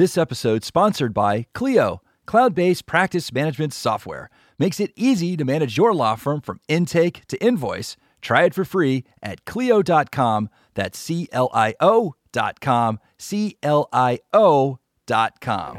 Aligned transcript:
This 0.00 0.16
episode 0.16 0.64
sponsored 0.64 1.12
by 1.12 1.44
Clio, 1.52 2.00
cloud-based 2.24 2.86
practice 2.86 3.34
management 3.34 3.74
software. 3.74 4.30
Makes 4.58 4.80
it 4.80 4.92
easy 4.96 5.36
to 5.36 5.44
manage 5.44 5.76
your 5.76 5.92
law 5.92 6.14
firm 6.14 6.40
from 6.40 6.58
intake 6.68 7.26
to 7.26 7.36
invoice. 7.44 7.98
Try 8.22 8.44
it 8.44 8.54
for 8.54 8.64
free 8.64 9.04
at 9.22 9.44
clio.com. 9.44 10.48
That's 10.72 10.98
C 10.98 11.28
L 11.32 11.50
I 11.52 11.74
O 11.80 12.14
dot 12.32 12.60
com. 12.60 12.98
C 13.18 13.58
L 13.62 13.90
I 13.92 14.20
O 14.32 14.78
dot 15.04 15.38
com. 15.42 15.76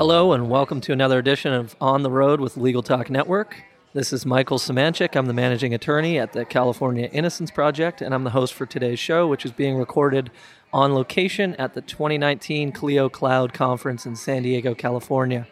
Hello, 0.00 0.32
and 0.32 0.48
welcome 0.48 0.80
to 0.80 0.94
another 0.94 1.18
edition 1.18 1.52
of 1.52 1.76
On 1.78 2.02
the 2.02 2.10
Road 2.10 2.40
with 2.40 2.56
Legal 2.56 2.82
Talk 2.82 3.10
Network. 3.10 3.64
This 3.92 4.14
is 4.14 4.24
Michael 4.24 4.56
Semanchik. 4.56 5.14
I'm 5.14 5.26
the 5.26 5.34
managing 5.34 5.74
attorney 5.74 6.18
at 6.18 6.32
the 6.32 6.46
California 6.46 7.10
Innocence 7.12 7.50
Project, 7.50 8.00
and 8.00 8.14
I'm 8.14 8.24
the 8.24 8.30
host 8.30 8.54
for 8.54 8.64
today's 8.64 8.98
show, 8.98 9.28
which 9.28 9.44
is 9.44 9.52
being 9.52 9.76
recorded 9.76 10.30
on 10.72 10.94
location 10.94 11.54
at 11.56 11.74
the 11.74 11.82
2019 11.82 12.72
Clio 12.72 13.10
Cloud 13.10 13.52
Conference 13.52 14.06
in 14.06 14.16
San 14.16 14.42
Diego, 14.42 14.74
California. 14.74 15.46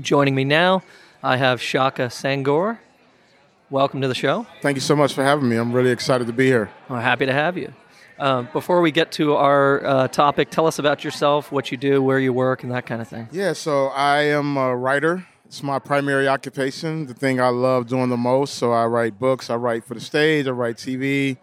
Joining 0.00 0.34
me 0.34 0.42
now, 0.42 0.82
I 1.22 1.36
have 1.36 1.62
Shaka 1.62 2.08
Senghor. 2.08 2.80
Welcome 3.70 4.00
to 4.00 4.08
the 4.08 4.16
show. 4.16 4.48
Thank 4.62 4.78
you 4.78 4.80
so 4.80 4.96
much 4.96 5.14
for 5.14 5.22
having 5.22 5.48
me. 5.48 5.54
I'm 5.54 5.72
really 5.72 5.92
excited 5.92 6.26
to 6.26 6.32
be 6.32 6.46
here. 6.46 6.72
I'm 6.88 7.00
happy 7.00 7.24
to 7.24 7.32
have 7.32 7.56
you. 7.56 7.72
Uh, 8.20 8.42
before 8.52 8.82
we 8.82 8.92
get 8.92 9.10
to 9.12 9.34
our 9.34 9.82
uh, 9.82 10.08
topic, 10.08 10.50
tell 10.50 10.66
us 10.66 10.78
about 10.78 11.02
yourself, 11.02 11.50
what 11.50 11.70
you 11.70 11.78
do, 11.78 12.02
where 12.02 12.18
you 12.18 12.34
work, 12.34 12.62
and 12.62 12.70
that 12.70 12.84
kind 12.84 13.00
of 13.00 13.08
thing. 13.08 13.26
Yeah, 13.32 13.54
so 13.54 13.86
I 13.86 14.24
am 14.24 14.58
a 14.58 14.76
writer. 14.76 15.26
It's 15.46 15.62
my 15.62 15.78
primary 15.78 16.28
occupation, 16.28 17.06
the 17.06 17.14
thing 17.14 17.40
I 17.40 17.48
love 17.48 17.88
doing 17.88 18.10
the 18.10 18.18
most. 18.18 18.54
So 18.54 18.72
I 18.72 18.84
write 18.84 19.18
books, 19.18 19.48
I 19.48 19.56
write 19.56 19.84
for 19.84 19.94
the 19.94 20.00
stage, 20.00 20.46
I 20.46 20.50
write 20.50 20.76
TV, 20.76 21.38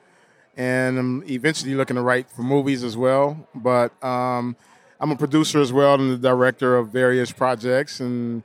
and 0.55 0.99
I'm 0.99 1.23
eventually 1.27 1.73
looking 1.73 1.95
to 1.95 2.03
write 2.03 2.29
for 2.29 2.43
movies 2.43 2.83
as 2.83 2.95
well. 2.95 3.47
But 3.55 3.91
um, 4.03 4.55
I'm 4.99 5.09
a 5.09 5.15
producer 5.15 5.59
as 5.59 5.73
well 5.73 5.95
and 5.95 6.11
the 6.11 6.17
director 6.17 6.77
of 6.77 6.89
various 6.89 7.31
projects, 7.31 7.99
and 7.99 8.43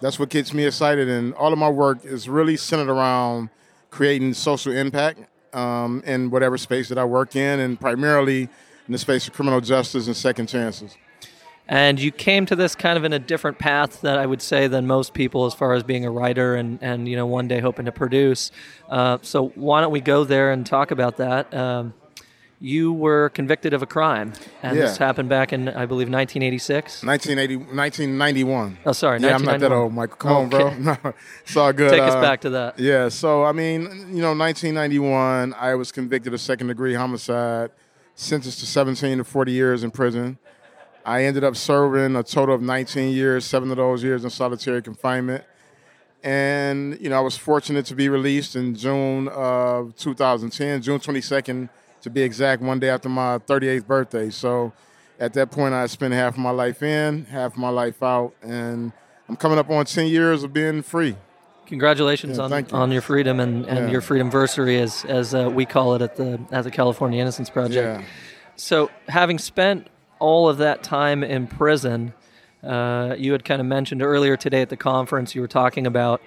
that's 0.00 0.18
what 0.18 0.30
gets 0.30 0.54
me 0.54 0.64
excited. 0.64 1.06
And 1.06 1.34
all 1.34 1.52
of 1.52 1.58
my 1.58 1.68
work 1.68 2.02
is 2.02 2.30
really 2.30 2.56
centered 2.56 2.90
around 2.90 3.50
creating 3.90 4.32
social 4.32 4.72
impact 4.72 5.20
um, 5.54 6.02
in 6.06 6.30
whatever 6.30 6.58
space 6.58 6.88
that 6.88 6.98
I 6.98 7.04
work 7.04 7.36
in, 7.36 7.60
and 7.60 7.78
primarily 7.80 8.42
in 8.42 8.92
the 8.92 8.98
space 8.98 9.26
of 9.26 9.34
criminal 9.34 9.60
justice 9.60 10.06
and 10.06 10.16
second 10.16 10.48
chances. 10.48 10.96
And 11.66 11.98
you 11.98 12.10
came 12.10 12.44
to 12.46 12.56
this 12.56 12.74
kind 12.74 12.98
of 12.98 13.04
in 13.04 13.14
a 13.14 13.18
different 13.18 13.58
path 13.58 14.02
that 14.02 14.18
I 14.18 14.26
would 14.26 14.42
say 14.42 14.68
than 14.68 14.86
most 14.86 15.14
people, 15.14 15.46
as 15.46 15.54
far 15.54 15.72
as 15.72 15.82
being 15.82 16.04
a 16.04 16.10
writer 16.10 16.56
and, 16.56 16.78
and 16.82 17.08
you 17.08 17.16
know 17.16 17.26
one 17.26 17.48
day 17.48 17.60
hoping 17.60 17.86
to 17.86 17.92
produce. 17.92 18.50
Uh, 18.88 19.18
so 19.22 19.48
why 19.54 19.80
don't 19.80 19.92
we 19.92 20.02
go 20.02 20.24
there 20.24 20.52
and 20.52 20.66
talk 20.66 20.90
about 20.90 21.16
that? 21.16 21.52
Um, 21.54 21.94
you 22.64 22.94
were 22.94 23.28
convicted 23.28 23.74
of 23.74 23.82
a 23.82 23.86
crime, 23.86 24.32
and 24.62 24.74
Yeah. 24.76 24.84
this 24.86 24.96
happened 24.96 25.28
back 25.28 25.52
in 25.52 25.68
I 25.68 25.84
believe 25.84 26.08
1986. 26.08 27.02
1980, 27.04 27.56
1991. 27.74 28.78
Oh, 28.86 28.92
sorry, 28.92 29.20
Yeah, 29.20 29.34
I'm 29.34 29.42
not 29.44 29.60
that 29.60 29.70
old, 29.70 29.92
Michael. 29.92 30.16
Come 30.16 30.32
on, 30.32 30.48
bro. 30.48 30.70
No, 30.78 30.96
it's 31.44 31.56
all 31.56 31.72
good. 31.74 31.90
Take 31.90 32.00
us 32.00 32.14
Uh, 32.14 32.22
back 32.22 32.40
to 32.40 32.50
that. 32.50 32.78
Yeah, 32.78 33.10
so 33.10 33.44
I 33.44 33.52
mean, 33.52 33.82
you 34.16 34.22
know, 34.22 34.32
1991, 34.32 35.54
I 35.60 35.74
was 35.74 35.92
convicted 35.92 36.32
of 36.32 36.40
second 36.40 36.68
degree 36.68 36.94
homicide, 36.94 37.70
sentenced 38.14 38.60
to 38.60 38.66
17 38.66 39.18
to 39.18 39.24
40 39.24 39.52
years 39.52 39.84
in 39.84 39.90
prison. 39.90 40.38
I 41.04 41.24
ended 41.24 41.44
up 41.44 41.56
serving 41.56 42.16
a 42.16 42.22
total 42.22 42.54
of 42.54 42.62
19 42.62 43.12
years, 43.12 43.44
seven 43.44 43.70
of 43.70 43.76
those 43.76 44.02
years 44.02 44.24
in 44.24 44.30
solitary 44.30 44.80
confinement. 44.80 45.44
And, 46.22 46.98
you 46.98 47.10
know, 47.10 47.18
I 47.18 47.20
was 47.20 47.36
fortunate 47.36 47.84
to 47.86 47.94
be 47.94 48.08
released 48.08 48.56
in 48.56 48.74
June 48.74 49.28
of 49.28 49.94
2010, 49.96 50.80
June 50.80 50.98
22nd, 50.98 51.68
to 52.04 52.10
be 52.10 52.22
exact, 52.22 52.62
one 52.62 52.78
day 52.78 52.88
after 52.90 53.08
my 53.08 53.38
38th 53.38 53.86
birthday. 53.86 54.30
So 54.30 54.72
at 55.18 55.32
that 55.34 55.50
point, 55.50 55.74
I 55.74 55.86
spent 55.86 56.14
half 56.14 56.34
of 56.34 56.38
my 56.38 56.50
life 56.50 56.82
in, 56.82 57.24
half 57.26 57.52
of 57.52 57.58
my 57.58 57.70
life 57.70 58.02
out. 58.02 58.32
And 58.42 58.92
I'm 59.28 59.36
coming 59.36 59.58
up 59.58 59.68
on 59.70 59.84
10 59.84 60.06
years 60.06 60.42
of 60.44 60.52
being 60.52 60.82
free. 60.82 61.16
Congratulations 61.66 62.36
Yeah, 62.36 62.44
on, 62.44 62.50
you. 62.52 62.66
on 62.72 62.92
your 62.92 63.00
freedom 63.00 63.40
and, 63.40 63.64
and 63.64 63.86
Yeah. 63.86 63.90
your 63.90 64.02
freedom 64.02 64.30
versary, 64.30 64.78
as 64.80 65.02
as 65.06 65.34
uh, 65.34 65.50
we 65.52 65.64
call 65.64 65.94
it 65.94 66.02
at 66.02 66.14
the 66.16 66.38
at 66.52 66.62
the 66.64 66.70
California 66.70 67.20
Innocence 67.22 67.48
Project. 67.48 68.00
Yeah. 68.00 68.06
So, 68.56 68.90
having 69.08 69.38
spent 69.38 69.88
all 70.18 70.46
of 70.50 70.58
that 70.58 70.82
time 70.82 71.24
in 71.24 71.46
prison, 71.46 72.12
uh, 72.62 73.14
you 73.16 73.32
had 73.32 73.46
kind 73.46 73.62
of 73.62 73.66
mentioned 73.66 74.02
earlier 74.02 74.36
today 74.36 74.60
at 74.60 74.68
the 74.68 74.76
conference. 74.76 75.34
You 75.34 75.40
were 75.40 75.48
talking 75.48 75.86
about 75.86 76.20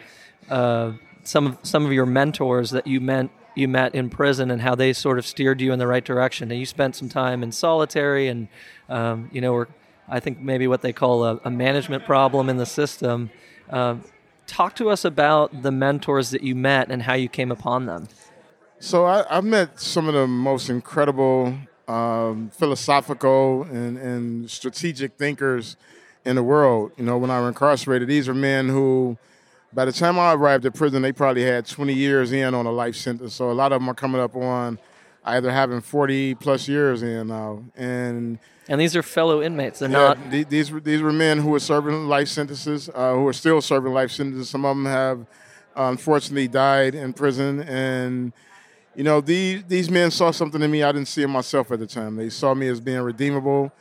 uh, 0.49 0.93
some 1.23 1.45
of 1.45 1.57
some 1.61 1.85
of 1.85 1.93
your 1.93 2.07
mentors 2.07 2.71
that 2.71 2.87
you 2.87 2.99
met 2.99 3.29
you 3.57 3.67
met 3.67 3.95
in 3.95 4.09
prison 4.09 4.51
and 4.51 4.61
how 4.61 4.75
they 4.75 4.93
sort 4.93 5.17
of 5.17 5.25
steered 5.25 5.59
you 5.61 5.73
in 5.73 5.79
the 5.79 5.87
right 5.87 6.05
direction. 6.05 6.51
And 6.51 6.59
you 6.59 6.65
spent 6.65 6.95
some 6.95 7.09
time 7.09 7.43
in 7.43 7.51
solitary, 7.51 8.27
and 8.27 8.47
um, 8.89 9.29
you 9.33 9.41
know, 9.41 9.53
were 9.53 9.67
I 10.09 10.19
think 10.19 10.39
maybe 10.39 10.67
what 10.67 10.81
they 10.81 10.93
call 10.93 11.25
a, 11.25 11.39
a 11.43 11.51
management 11.51 12.05
problem 12.05 12.49
in 12.49 12.57
the 12.57 12.65
system. 12.65 13.29
Um 13.69 14.03
talk 14.47 14.75
to 14.75 14.89
us 14.89 15.05
about 15.05 15.61
the 15.61 15.71
mentors 15.71 16.31
that 16.31 16.41
you 16.41 16.55
met 16.55 16.89
and 16.89 17.03
how 17.03 17.13
you 17.13 17.29
came 17.29 17.51
upon 17.51 17.85
them. 17.85 18.07
So 18.79 19.05
I, 19.05 19.25
I've 19.29 19.43
met 19.43 19.79
some 19.79 20.07
of 20.07 20.13
the 20.13 20.27
most 20.27 20.69
incredible 20.69 21.53
um, 21.87 22.49
philosophical 22.49 23.63
and, 23.63 23.97
and 23.97 24.49
strategic 24.49 25.17
thinkers 25.17 25.75
in 26.25 26.35
the 26.35 26.43
world. 26.43 26.91
You 26.97 27.05
know, 27.05 27.17
when 27.17 27.29
I 27.29 27.39
was 27.39 27.49
incarcerated, 27.49 28.07
these 28.07 28.27
are 28.27 28.33
men 28.33 28.69
who, 28.69 29.17
by 29.73 29.85
the 29.85 29.91
time 29.91 30.17
I 30.17 30.33
arrived 30.33 30.65
at 30.65 30.73
prison, 30.73 31.01
they 31.01 31.11
probably 31.11 31.43
had 31.43 31.65
20 31.65 31.93
years 31.93 32.31
in 32.31 32.53
on 32.53 32.65
a 32.65 32.71
life 32.71 32.95
sentence. 32.95 33.33
So 33.35 33.51
a 33.51 33.53
lot 33.53 33.71
of 33.71 33.81
them 33.81 33.89
are 33.89 33.93
coming 33.93 34.21
up 34.21 34.35
on 34.35 34.79
either 35.25 35.51
having 35.51 35.81
40 35.81 36.35
plus 36.35 36.67
years 36.67 37.03
in 37.03 37.27
now. 37.27 37.63
And 37.75 38.39
And 38.69 38.79
these 38.79 38.95
are 38.95 39.03
fellow 39.03 39.41
inmates. 39.41 39.79
They're 39.79 39.89
yeah, 39.89 39.97
not 39.97 40.31
the- 40.31 40.43
these 40.45 40.71
were 40.71 40.79
these 40.79 41.01
were 41.01 41.11
men 41.13 41.39
who 41.39 41.49
were 41.49 41.59
serving 41.59 42.07
life 42.07 42.27
sentences, 42.29 42.89
uh, 42.93 43.13
who 43.13 43.27
are 43.27 43.33
still 43.33 43.61
serving 43.61 43.93
life 43.93 44.11
sentences. 44.11 44.49
Some 44.49 44.65
of 44.65 44.75
them 44.75 44.85
have 44.85 45.25
unfortunately 45.75 46.47
died 46.47 46.95
in 46.95 47.13
prison, 47.13 47.61
and 47.61 48.33
you 48.95 49.03
know 49.03 49.21
these 49.21 49.63
these 49.67 49.89
men 49.89 50.11
saw 50.11 50.31
something 50.31 50.61
in 50.61 50.71
me 50.71 50.81
I 50.83 50.91
didn't 50.91 51.07
see 51.07 51.23
in 51.23 51.29
myself 51.29 51.71
at 51.71 51.79
the 51.79 51.87
time. 51.87 52.15
They 52.15 52.29
saw 52.29 52.53
me 52.53 52.67
as 52.67 52.79
being 52.79 53.01
redeemable, 53.01 53.71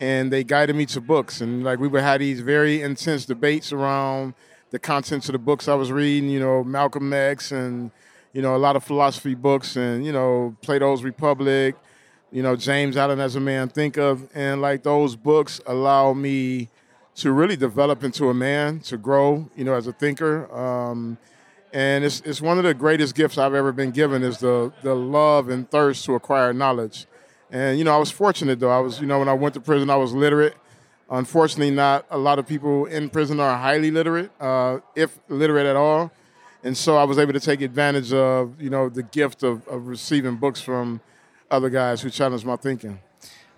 and 0.00 0.32
they 0.32 0.44
guided 0.44 0.76
me 0.76 0.86
to 0.86 1.00
books. 1.00 1.40
And 1.40 1.64
like 1.64 1.78
we 1.78 1.88
would 1.88 2.02
have 2.02 2.18
these 2.20 2.40
very 2.40 2.82
intense 2.82 3.24
debates 3.26 3.72
around 3.72 4.34
the 4.70 4.78
contents 4.78 5.28
of 5.28 5.32
the 5.32 5.38
books 5.38 5.68
I 5.68 5.74
was 5.74 5.92
reading. 5.92 6.28
You 6.30 6.40
know, 6.40 6.64
Malcolm 6.64 7.12
X 7.12 7.52
and 7.52 7.90
you 8.32 8.42
know 8.42 8.54
a 8.54 8.58
lot 8.58 8.76
of 8.76 8.84
philosophy 8.84 9.34
books, 9.34 9.76
and 9.76 10.04
you 10.04 10.12
know 10.12 10.56
Plato's 10.62 11.02
Republic 11.02 11.76
you 12.36 12.42
know, 12.42 12.56
James 12.56 12.96
Allen 12.96 13.20
as 13.20 13.36
a 13.36 13.40
man 13.40 13.68
Thinketh. 13.68 14.28
And 14.34 14.60
like 14.60 14.82
those 14.82 15.16
books 15.16 15.60
allow 15.66 16.12
me 16.12 16.68
to 17.16 17.32
really 17.32 17.56
develop 17.56 18.04
into 18.04 18.28
a 18.28 18.34
man, 18.34 18.80
to 18.80 18.98
grow, 18.98 19.48
you 19.56 19.64
know, 19.64 19.74
as 19.74 19.86
a 19.86 19.92
thinker. 19.92 20.52
Um, 20.54 21.16
and 21.72 22.04
it's, 22.04 22.20
it's 22.26 22.42
one 22.42 22.58
of 22.58 22.64
the 22.64 22.74
greatest 22.74 23.14
gifts 23.14 23.38
I've 23.38 23.54
ever 23.54 23.72
been 23.72 23.90
given 23.90 24.22
is 24.22 24.38
the, 24.38 24.72
the 24.82 24.94
love 24.94 25.48
and 25.48 25.70
thirst 25.70 26.04
to 26.04 26.14
acquire 26.14 26.52
knowledge. 26.52 27.06
And, 27.50 27.78
you 27.78 27.84
know, 27.84 27.94
I 27.94 27.98
was 27.98 28.10
fortunate 28.10 28.60
though. 28.60 28.70
I 28.70 28.80
was, 28.80 29.00
you 29.00 29.06
know, 29.06 29.18
when 29.18 29.28
I 29.28 29.34
went 29.34 29.54
to 29.54 29.60
prison, 29.60 29.88
I 29.88 29.96
was 29.96 30.12
literate. 30.12 30.56
Unfortunately, 31.08 31.70
not 31.70 32.04
a 32.10 32.18
lot 32.18 32.38
of 32.38 32.46
people 32.46 32.86
in 32.86 33.08
prison 33.08 33.38
are 33.38 33.56
highly 33.56 33.90
literate, 33.90 34.30
uh, 34.40 34.78
if 34.94 35.18
literate 35.28 35.66
at 35.66 35.76
all. 35.76 36.10
And 36.64 36.76
so 36.76 36.96
I 36.96 37.04
was 37.04 37.16
able 37.18 37.32
to 37.32 37.40
take 37.40 37.60
advantage 37.60 38.12
of, 38.12 38.60
you 38.60 38.70
know, 38.70 38.88
the 38.88 39.04
gift 39.04 39.44
of, 39.44 39.66
of 39.68 39.86
receiving 39.86 40.36
books 40.36 40.60
from 40.60 41.00
other 41.48 41.70
guys 41.70 42.00
who 42.00 42.10
challenged 42.10 42.44
my 42.44 42.56
thinking. 42.56 42.98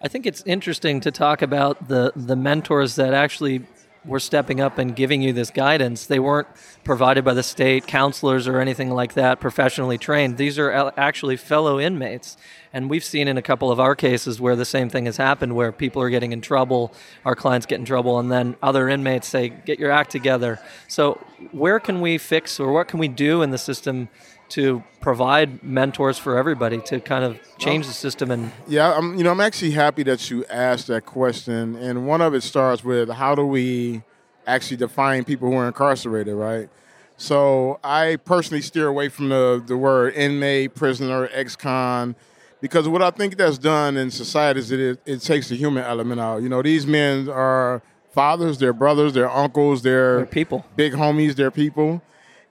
I 0.02 0.08
think 0.08 0.26
it's 0.26 0.42
interesting 0.44 1.00
to 1.00 1.10
talk 1.10 1.42
about 1.42 1.88
the 1.88 2.12
the 2.14 2.36
mentors 2.36 2.96
that 2.96 3.14
actually 3.14 3.66
were 4.08 4.18
stepping 4.18 4.60
up 4.60 4.78
and 4.78 4.96
giving 4.96 5.22
you 5.22 5.32
this 5.32 5.50
guidance. 5.50 6.06
They 6.06 6.18
weren't 6.18 6.48
provided 6.82 7.24
by 7.24 7.34
the 7.34 7.42
state, 7.42 7.86
counselors 7.86 8.48
or 8.48 8.60
anything 8.60 8.90
like 8.90 9.14
that, 9.14 9.38
professionally 9.38 9.98
trained. 9.98 10.38
These 10.38 10.58
are 10.58 10.92
actually 10.96 11.36
fellow 11.36 11.78
inmates. 11.78 12.36
And 12.72 12.90
we've 12.90 13.04
seen 13.04 13.28
in 13.28 13.36
a 13.36 13.42
couple 13.42 13.70
of 13.70 13.78
our 13.78 13.94
cases 13.94 14.40
where 14.40 14.56
the 14.56 14.64
same 14.64 14.88
thing 14.88 15.06
has 15.06 15.18
happened 15.18 15.54
where 15.54 15.70
people 15.72 16.02
are 16.02 16.10
getting 16.10 16.32
in 16.32 16.40
trouble, 16.40 16.92
our 17.24 17.36
clients 17.36 17.66
get 17.66 17.78
in 17.78 17.84
trouble 17.84 18.18
and 18.18 18.32
then 18.32 18.56
other 18.62 18.88
inmates 18.88 19.28
say 19.28 19.50
get 19.50 19.78
your 19.78 19.90
act 19.90 20.10
together. 20.10 20.58
So 20.88 21.22
where 21.52 21.78
can 21.78 22.00
we 22.00 22.18
fix 22.18 22.58
or 22.58 22.72
what 22.72 22.88
can 22.88 22.98
we 22.98 23.08
do 23.08 23.42
in 23.42 23.50
the 23.50 23.58
system 23.58 24.08
to 24.50 24.82
provide 25.00 25.62
mentors 25.62 26.18
for 26.18 26.36
everybody 26.38 26.78
to 26.82 27.00
kind 27.00 27.24
of 27.24 27.38
change 27.58 27.86
the 27.86 27.92
system 27.92 28.30
and 28.30 28.50
Yeah, 28.66 28.92
I'm, 28.96 29.16
you 29.16 29.24
know, 29.24 29.30
I'm 29.30 29.40
actually 29.40 29.72
happy 29.72 30.02
that 30.04 30.30
you 30.30 30.44
asked 30.46 30.86
that 30.88 31.04
question. 31.06 31.76
And 31.76 32.06
one 32.06 32.20
of 32.20 32.34
it 32.34 32.42
starts 32.42 32.82
with 32.82 33.10
how 33.10 33.34
do 33.34 33.44
we 33.44 34.02
actually 34.46 34.78
define 34.78 35.24
people 35.24 35.50
who 35.50 35.56
are 35.56 35.66
incarcerated, 35.66 36.34
right? 36.34 36.68
So 37.16 37.80
I 37.82 38.16
personally 38.16 38.62
steer 38.62 38.86
away 38.86 39.08
from 39.08 39.28
the, 39.28 39.62
the 39.64 39.76
word 39.76 40.14
inmate, 40.14 40.74
prisoner, 40.74 41.28
ex-con, 41.32 42.14
because 42.60 42.88
what 42.88 43.02
I 43.02 43.10
think 43.10 43.36
that's 43.36 43.58
done 43.58 43.96
in 43.96 44.10
society 44.10 44.60
is 44.60 44.70
it, 44.72 45.00
it 45.04 45.20
takes 45.20 45.48
the 45.48 45.56
human 45.56 45.84
element 45.84 46.20
out. 46.20 46.42
You 46.42 46.48
know, 46.48 46.62
these 46.62 46.86
men 46.86 47.28
are 47.28 47.82
fathers, 48.10 48.58
they're 48.58 48.72
brothers, 48.72 49.12
they're 49.14 49.30
uncles, 49.30 49.82
they're, 49.82 50.16
They're 50.18 50.26
people. 50.26 50.64
big 50.76 50.92
homies, 50.94 51.34
they're 51.36 51.50
people. 51.50 52.02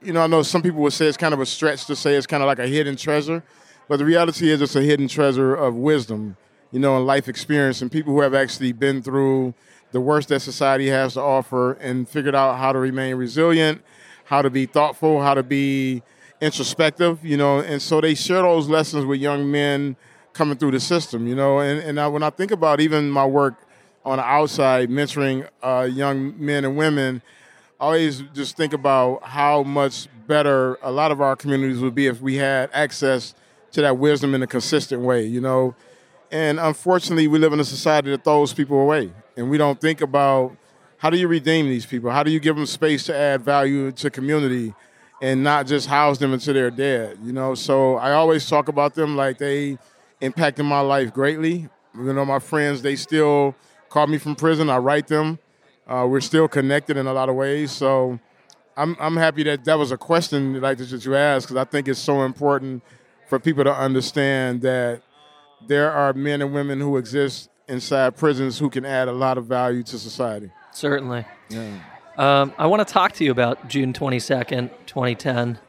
You 0.02 0.14
know, 0.14 0.22
I 0.22 0.28
know 0.28 0.44
some 0.44 0.62
people 0.62 0.82
would 0.82 0.94
say 0.94 1.08
it's 1.08 1.18
kind 1.18 1.34
of 1.34 1.40
a 1.40 1.46
stretch 1.46 1.86
to 1.86 1.96
say 1.96 2.16
it's 2.16 2.28
kind 2.28 2.44
of 2.44 2.48
like 2.48 2.60
a 2.60 2.68
hidden 2.68 2.96
treasure, 2.96 3.44
but 3.88 3.98
the 3.98 4.06
reality 4.06 4.52
is 4.52 4.62
it's 4.62 4.76
a 4.76 4.82
hidden 4.82 5.08
treasure 5.08 5.56
of 5.56 5.76
wisdom, 5.76 6.38
you 6.72 6.80
know, 6.80 6.98
and 6.98 7.08
life 7.08 7.28
experience, 7.28 7.82
and 7.82 7.92
people 7.92 8.14
who 8.14 8.22
have 8.22 8.36
actually 8.36 8.74
been 8.74 9.02
through 9.02 9.56
the 9.92 10.00
worst 10.00 10.30
that 10.30 10.42
society 10.42 10.88
has 10.88 11.14
to 11.14 11.22
offer 11.22 11.74
and 11.74 12.08
figured 12.08 12.36
out 12.36 12.60
how 12.60 12.72
to 12.72 12.78
remain 12.78 13.16
resilient, 13.16 13.82
how 14.26 14.44
to 14.44 14.52
be 14.52 14.68
thoughtful, 14.68 15.20
how 15.22 15.34
to 15.34 15.42
be 15.42 16.04
introspective, 16.42 17.26
you 17.26 17.36
know, 17.36 17.60
and 17.60 17.82
so 17.82 18.00
they 18.00 18.14
share 18.14 18.44
those 18.44 18.70
lessons 18.70 19.04
with 19.04 19.20
young 19.20 19.50
men 19.50 19.96
coming 20.34 20.56
through 20.56 20.72
the 20.72 20.80
system, 20.80 21.26
you 21.26 21.34
know, 21.34 21.58
and, 21.58 21.80
and 21.80 22.00
I, 22.00 22.08
when 22.08 22.22
I 22.22 22.30
think 22.30 22.52
about 22.52 22.80
even 22.82 23.10
my 23.10 23.26
work 23.26 23.56
on 24.06 24.18
the 24.18 24.24
outside 24.24 24.92
mentoring 24.92 25.50
uh, 25.64 25.90
young 25.92 26.36
men 26.38 26.66
and 26.66 26.78
women, 26.78 27.24
Always 27.80 28.24
just 28.34 28.58
think 28.58 28.74
about 28.74 29.24
how 29.24 29.62
much 29.62 30.08
better 30.26 30.80
a 30.82 30.92
lot 30.92 31.12
of 31.12 31.22
our 31.22 31.36
communities 31.36 31.80
would 31.80 31.94
be 31.94 32.08
if 32.08 32.22
we 32.22 32.36
had 32.36 32.72
access 32.74 33.36
to 33.72 33.82
that 33.82 33.98
wisdom 33.98 34.34
in 34.34 34.42
a 34.42 34.48
consistent 34.48 35.02
way, 35.04 35.26
you 35.26 35.40
know. 35.40 35.76
And 36.32 36.60
unfortunately, 36.60 37.28
we 37.28 37.38
live 37.38 37.54
in 37.54 37.60
a 37.60 37.64
society 37.64 38.10
that 38.12 38.24
throws 38.24 38.52
people 38.54 38.82
away, 38.82 39.12
and 39.36 39.50
we 39.50 39.58
don't 39.58 39.80
think 39.80 40.02
about 40.02 40.58
how 40.98 41.12
do 41.12 41.18
you 41.18 41.28
redeem 41.28 41.68
these 41.68 41.86
people? 41.86 42.10
How 42.10 42.24
do 42.24 42.32
you 42.32 42.40
give 42.40 42.56
them 42.56 42.66
space 42.66 43.06
to 43.06 43.16
add 43.16 43.44
value 43.44 43.92
to 43.92 44.10
community, 44.10 44.74
and 45.22 45.44
not 45.44 45.68
just 45.68 45.88
house 45.88 46.18
them 46.18 46.34
until 46.34 46.56
they're 46.56 46.72
dead? 46.72 47.20
You 47.24 47.32
know. 47.32 47.54
So 47.54 47.98
I 47.98 48.14
always 48.14 48.50
talk 48.50 48.68
about 48.68 48.96
them 48.96 49.16
like 49.16 49.38
they 49.38 49.78
impacted 50.20 50.66
my 50.66 50.80
life 50.80 51.14
greatly. 51.14 51.70
You 51.96 52.14
know, 52.14 52.26
my 52.26 52.40
friends 52.40 52.82
they 52.82 52.96
still 52.96 53.56
call 53.90 54.08
me 54.08 54.18
from 54.18 54.36
prison. 54.36 54.70
I 54.70 54.78
write 54.78 55.08
them. 55.08 55.38
Uh, 55.88 56.06
we're 56.10 56.22
still 56.22 56.48
connected 56.48 56.98
in 56.98 57.08
a 57.08 57.14
lot 57.14 57.30
of 57.30 57.36
ways. 57.36 57.72
So 57.72 58.20
I'm 58.76 58.96
I'm 59.00 59.16
happy 59.16 59.44
that 59.44 59.66
that 59.66 59.78
was 59.78 59.92
a 59.92 59.98
question 59.98 60.60
like 60.62 60.78
that 60.78 61.06
you 61.06 61.16
asked 61.16 61.48
because 61.48 61.58
I 61.58 61.64
think 61.64 61.88
it's 61.88 62.00
so 62.00 62.24
important 62.24 62.84
for 63.28 63.40
people 63.40 63.64
to 63.64 63.74
understand 63.74 64.62
that 64.62 65.02
there 65.68 65.92
are 65.92 66.14
men 66.14 66.42
and 66.42 66.54
women 66.54 66.80
who 66.80 66.98
exist 66.98 67.50
inside 67.68 68.16
prisons 68.16 68.60
who 68.60 68.70
can 68.70 68.86
add 68.86 69.08
a 69.08 69.12
lot 69.12 69.38
of 69.38 69.46
value 69.46 69.84
to 69.84 69.98
society. 69.98 70.52
Certainly. 70.72 71.26
Um, 72.18 72.54
I 72.58 72.68
want 72.68 72.88
to 72.88 72.92
talk 72.92 73.14
to 73.14 73.24
you 73.24 73.32
about 73.32 73.68
June 73.68 73.94
22nd, 73.94 74.70
2010. 74.86 75.60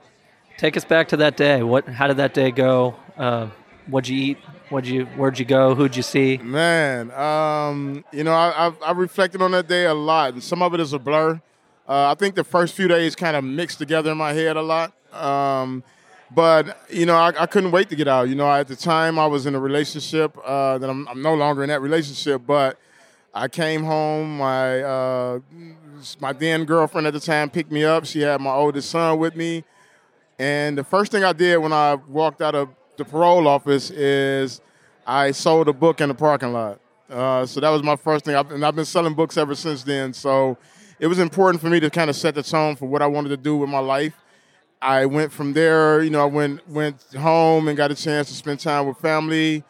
Take 0.56 0.76
us 0.76 0.84
back 0.84 1.08
to 1.08 1.16
that 1.18 1.36
day. 1.36 1.62
What? 1.62 1.88
How 1.88 2.06
did 2.08 2.18
that 2.18 2.34
day 2.34 2.50
go? 2.50 2.96
Uh, 3.16 3.48
what'd 3.88 4.08
you 4.08 4.18
eat? 4.18 4.38
What'd 4.68 4.88
you? 4.88 5.06
Where'd 5.16 5.38
you 5.38 5.44
go? 5.44 5.74
Who'd 5.74 5.96
you 5.96 6.02
see? 6.02 6.38
Man, 6.38 7.10
um, 7.12 8.04
you 8.12 8.24
know, 8.24 8.32
I, 8.32 8.66
I've, 8.66 8.82
I've 8.82 8.96
reflected 8.98 9.42
on 9.42 9.50
that 9.52 9.66
day 9.66 9.86
a 9.86 9.94
lot, 9.94 10.34
and 10.34 10.42
some 10.42 10.62
of 10.62 10.74
it 10.74 10.80
is 10.80 10.92
a 10.92 10.98
blur. 10.98 11.40
Uh, 11.88 12.10
I 12.10 12.14
think 12.14 12.34
the 12.34 12.44
first 12.44 12.74
few 12.74 12.86
days 12.86 13.16
kind 13.16 13.34
of 13.34 13.44
mixed 13.44 13.78
together 13.78 14.12
in 14.12 14.18
my 14.18 14.32
head 14.34 14.56
a 14.56 14.62
lot. 14.62 14.92
Um, 15.12 15.82
but 16.30 16.78
you 16.90 17.06
know, 17.06 17.16
I, 17.16 17.32
I 17.42 17.46
couldn't 17.46 17.70
wait 17.70 17.88
to 17.88 17.96
get 17.96 18.08
out. 18.08 18.28
You 18.28 18.34
know, 18.34 18.50
at 18.50 18.68
the 18.68 18.76
time 18.76 19.18
I 19.18 19.26
was 19.26 19.46
in 19.46 19.54
a 19.54 19.60
relationship 19.60 20.36
uh, 20.44 20.78
that 20.78 20.90
I'm, 20.90 21.08
I'm 21.08 21.22
no 21.22 21.34
longer 21.34 21.62
in 21.62 21.70
that 21.70 21.80
relationship, 21.80 22.42
but 22.46 22.78
I 23.32 23.48
came 23.48 23.84
home. 23.84 24.36
My 24.38 24.82
uh, 24.82 25.40
my 26.20 26.34
then 26.34 26.66
girlfriend 26.66 27.06
at 27.06 27.14
the 27.14 27.20
time 27.20 27.48
picked 27.48 27.72
me 27.72 27.84
up. 27.84 28.04
She 28.04 28.20
had 28.20 28.40
my 28.42 28.52
oldest 28.52 28.90
son 28.90 29.18
with 29.18 29.34
me, 29.34 29.64
and 30.38 30.76
the 30.76 30.84
first 30.84 31.10
thing 31.10 31.24
I 31.24 31.32
did 31.32 31.56
when 31.56 31.72
I 31.72 31.94
walked 31.94 32.42
out 32.42 32.54
of 32.54 32.68
the 32.98 33.04
parole 33.04 33.48
office 33.48 33.90
is 33.90 34.60
I 35.06 35.30
sold 35.30 35.68
a 35.68 35.72
book 35.72 36.02
in 36.02 36.08
the 36.08 36.14
parking 36.14 36.52
lot. 36.52 36.80
Uh, 37.08 37.46
so 37.46 37.60
that 37.60 37.70
was 37.70 37.82
my 37.82 37.96
first 37.96 38.26
thing, 38.26 38.34
I've, 38.34 38.50
and 38.50 38.66
I've 38.66 38.76
been 38.76 38.84
selling 38.84 39.14
books 39.14 39.38
ever 39.38 39.54
since 39.54 39.82
then. 39.82 40.12
So 40.12 40.58
it 40.98 41.06
was 41.06 41.18
important 41.18 41.62
for 41.62 41.70
me 41.70 41.80
to 41.80 41.88
kind 41.88 42.10
of 42.10 42.16
set 42.16 42.34
the 42.34 42.42
tone 42.42 42.76
for 42.76 42.86
what 42.86 43.00
I 43.00 43.06
wanted 43.06 43.30
to 43.30 43.38
do 43.38 43.56
with 43.56 43.70
my 43.70 43.78
life. 43.78 44.12
I 44.82 45.06
went 45.06 45.32
from 45.32 45.54
there. 45.54 46.02
You 46.02 46.10
know, 46.10 46.22
I 46.22 46.26
went 46.26 46.68
went 46.68 47.02
home 47.14 47.68
and 47.68 47.76
got 47.76 47.90
a 47.90 47.94
chance 47.94 48.28
to 48.28 48.34
spend 48.34 48.60
time 48.60 48.86
with 48.86 48.98
family. 48.98 49.64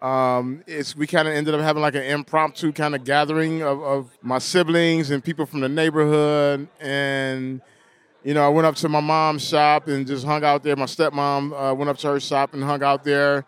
Um, 0.00 0.62
it's 0.66 0.94
we 0.94 1.06
kind 1.06 1.26
of 1.26 1.34
ended 1.34 1.54
up 1.54 1.60
having 1.60 1.82
like 1.82 1.94
an 1.94 2.02
impromptu 2.02 2.72
kind 2.72 2.94
of 2.94 3.04
gathering 3.04 3.62
of, 3.62 3.82
of 3.82 4.10
my 4.22 4.38
siblings 4.38 5.10
and 5.10 5.24
people 5.24 5.46
from 5.46 5.60
the 5.60 5.68
neighborhood, 5.68 6.68
and 6.80 7.60
you 8.26 8.34
know, 8.34 8.44
I 8.44 8.48
went 8.48 8.66
up 8.66 8.74
to 8.76 8.88
my 8.88 8.98
mom's 8.98 9.46
shop 9.46 9.86
and 9.86 10.04
just 10.04 10.26
hung 10.26 10.42
out 10.42 10.64
there. 10.64 10.74
My 10.74 10.86
stepmom 10.86 11.52
uh, 11.52 11.72
went 11.72 11.88
up 11.88 11.96
to 11.98 12.08
her 12.08 12.18
shop 12.18 12.54
and 12.54 12.64
hung 12.64 12.82
out 12.82 13.04
there, 13.04 13.44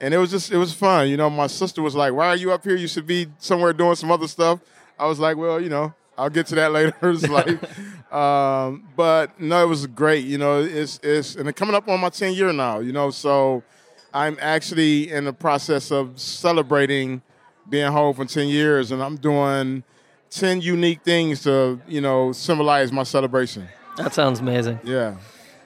and 0.00 0.14
it 0.14 0.18
was 0.18 0.30
just 0.30 0.52
it 0.52 0.58
was 0.58 0.72
fun. 0.72 1.08
You 1.08 1.16
know, 1.16 1.28
my 1.28 1.48
sister 1.48 1.82
was 1.82 1.96
like, 1.96 2.12
"Why 2.12 2.28
are 2.28 2.36
you 2.36 2.52
up 2.52 2.62
here? 2.62 2.76
You 2.76 2.86
should 2.86 3.04
be 3.04 3.26
somewhere 3.38 3.72
doing 3.72 3.96
some 3.96 4.12
other 4.12 4.28
stuff." 4.28 4.60
I 4.96 5.06
was 5.06 5.18
like, 5.18 5.36
"Well, 5.36 5.60
you 5.60 5.68
know, 5.68 5.92
I'll 6.16 6.30
get 6.30 6.46
to 6.46 6.54
that 6.54 6.70
later." 6.72 6.94
it's 7.02 7.28
like, 7.28 8.12
um, 8.14 8.84
but 8.94 9.40
no, 9.40 9.64
it 9.64 9.66
was 9.66 9.88
great. 9.88 10.24
You 10.24 10.38
know, 10.38 10.62
it's 10.62 11.00
it's 11.02 11.34
and 11.34 11.48
it's 11.48 11.58
coming 11.58 11.74
up 11.74 11.88
on 11.88 11.98
my 11.98 12.10
ten 12.10 12.32
year 12.32 12.52
now. 12.52 12.78
You 12.78 12.92
know, 12.92 13.10
so 13.10 13.64
I'm 14.14 14.36
actually 14.40 15.10
in 15.10 15.24
the 15.24 15.32
process 15.32 15.90
of 15.90 16.20
celebrating 16.20 17.22
being 17.68 17.90
home 17.90 18.14
for 18.14 18.24
ten 18.24 18.46
years, 18.46 18.92
and 18.92 19.02
I'm 19.02 19.16
doing 19.16 19.82
ten 20.30 20.60
unique 20.60 21.02
things 21.02 21.42
to 21.42 21.80
you 21.88 22.00
know 22.00 22.30
symbolize 22.30 22.92
my 22.92 23.02
celebration. 23.02 23.66
That 23.96 24.14
sounds 24.14 24.40
amazing. 24.40 24.80
Yeah. 24.84 25.16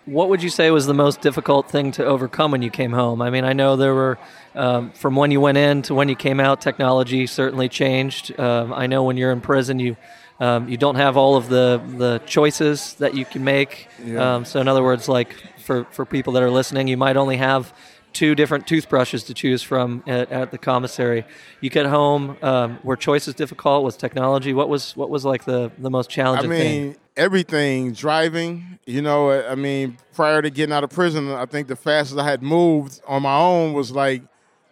What 0.05 0.29
would 0.29 0.43
you 0.43 0.51
say 0.51 0.71
was 0.71 0.87
the 0.87 0.95
most 0.95 1.21
difficult 1.21 1.69
thing 1.69 1.91
to 1.93 2.05
overcome 2.05 2.53
when 2.53 2.63
you 2.63 2.71
came 2.71 2.93
home? 2.93 3.21
I 3.21 3.31
mean, 3.31 3.45
I 3.45 3.53
know 3.53 3.75
there 3.75 3.95
were, 3.95 4.19
um, 4.55 4.93
from 4.93 5.17
when 5.17 5.33
you 5.33 5.41
went 5.41 5.59
in 5.59 5.83
to 5.83 5.95
when 5.95 6.09
you 6.09 6.15
came 6.15 6.39
out, 6.39 6.61
technology 6.61 7.27
certainly 7.27 7.69
changed. 7.69 8.39
Um, 8.39 8.73
I 8.73 8.87
know 8.87 9.03
when 9.03 9.17
you're 9.17 9.33
in 9.33 9.41
prison, 9.41 9.81
you 9.81 9.97
um, 10.39 10.69
you 10.69 10.77
don't 10.77 10.97
have 10.97 11.17
all 11.17 11.37
of 11.37 11.49
the 11.49 11.81
the 11.97 12.21
choices 12.27 12.95
that 12.95 13.15
you 13.15 13.25
can 13.25 13.43
make. 13.43 13.89
Yeah. 14.05 14.37
Um, 14.37 14.45
so, 14.45 14.61
in 14.61 14.69
other 14.69 14.83
words, 14.83 15.09
like 15.09 15.35
for 15.59 15.85
for 15.91 16.05
people 16.05 16.35
that 16.35 16.43
are 16.43 16.51
listening, 16.51 16.89
you 16.89 16.97
might 16.97 17.17
only 17.17 17.39
have 17.39 17.73
two 18.13 18.35
different 18.35 18.67
toothbrushes 18.67 19.25
to 19.25 19.35
choose 19.35 19.63
from 19.63 20.03
at, 20.07 20.31
at 20.31 20.51
the 20.51 20.59
commissary. 20.59 21.25
You 21.61 21.69
get 21.69 21.87
home, 21.87 22.37
um, 22.43 22.79
were 22.83 22.97
choices 22.97 23.35
difficult? 23.35 23.83
Was 23.83 23.97
technology? 23.97 24.53
What 24.53 24.69
was 24.69 24.97
what 24.97 25.11
was 25.11 25.25
like 25.25 25.45
the 25.45 25.73
the 25.79 25.91
most 25.91 26.11
I 26.11 26.15
challenging 26.15 26.51
mean, 26.51 26.61
thing? 26.61 26.97
Everything, 27.17 27.93
driving, 27.93 28.79
you 28.87 29.03
know, 29.03 29.31
I 29.31 29.55
mean, 29.55 29.99
prior 30.15 30.43
to 30.43 30.51
getting 30.51 30.73
out 30.73 30.85
of 30.85 30.91
prison, 30.91 31.31
I 31.31 31.47
think 31.47 31.69
the 31.69 31.77
fastest 31.77 32.19
I 32.19 32.29
had 32.29 32.43
moved 32.43 33.01
on 33.07 33.23
my 33.23 33.37
own 33.37 33.73
was 33.73 33.91
like 33.91 34.23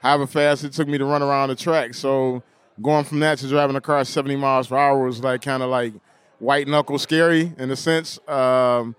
however 0.00 0.26
fast 0.26 0.64
it 0.64 0.73
took 0.73 0.87
me 0.87 0.99
to 0.99 1.05
run 1.05 1.23
around 1.23 1.49
the 1.49 1.55
track. 1.55 1.94
So 1.94 2.43
going 2.81 3.05
from 3.05 3.20
that 3.20 3.38
to 3.38 3.49
driving 3.49 3.76
a 3.76 3.81
car 3.81 4.05
70 4.05 4.37
miles 4.37 4.69
per 4.69 4.76
hour 4.76 5.05
was 5.05 5.23
like 5.23 5.43
kind 5.43 5.62
of 5.62 5.70
like 5.70 5.94
white 6.38 6.69
knuckle 6.69 6.98
scary 6.98 7.53
in 7.58 7.70
a 7.70 7.77
sense. 7.77 8.19
Um, 8.29 8.94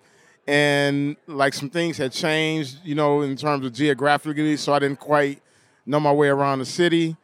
and 0.48 1.16
like 1.28 1.54
some 1.54 1.70
things 1.70 1.98
had 1.98 2.12
changed, 2.12 2.80
you 2.84 2.96
know, 2.96 3.22
in 3.22 3.36
terms 3.36 3.66
of 3.66 3.74
geographically, 3.74 4.58
so 4.58 4.74
I 4.74 4.80
didn't 4.80 5.00
quite 5.00 5.42
know 5.86 6.00
my 6.00 6.12
way 6.12 6.28
around 6.28 6.60
the 6.60 6.66
city. 6.66 7.16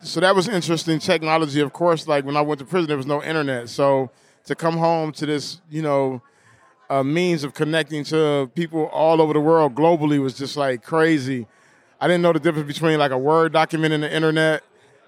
So 0.00 0.20
that 0.20 0.34
was 0.34 0.48
interesting. 0.48 0.98
Technology, 0.98 1.60
of 1.60 1.72
course, 1.72 2.06
like 2.06 2.24
when 2.24 2.36
I 2.36 2.40
went 2.40 2.58
to 2.60 2.64
prison, 2.64 2.88
there 2.88 2.96
was 2.96 3.06
no 3.06 3.22
internet. 3.22 3.68
So 3.68 4.10
to 4.46 4.54
come 4.54 4.76
home 4.76 5.12
to 5.12 5.26
this, 5.26 5.60
you 5.70 5.82
know, 5.82 6.22
uh, 6.88 7.02
means 7.02 7.44
of 7.44 7.52
connecting 7.52 8.04
to 8.04 8.50
people 8.54 8.86
all 8.86 9.20
over 9.20 9.32
the 9.32 9.40
world 9.40 9.74
globally 9.74 10.20
was 10.20 10.34
just 10.34 10.56
like 10.56 10.82
crazy. 10.82 11.46
I 12.00 12.06
didn't 12.06 12.22
know 12.22 12.32
the 12.32 12.40
difference 12.40 12.66
between 12.66 12.98
like 12.98 13.10
a 13.10 13.18
Word 13.18 13.52
document 13.52 13.92
and 13.92 14.02
the 14.02 14.14
internet. 14.14 14.62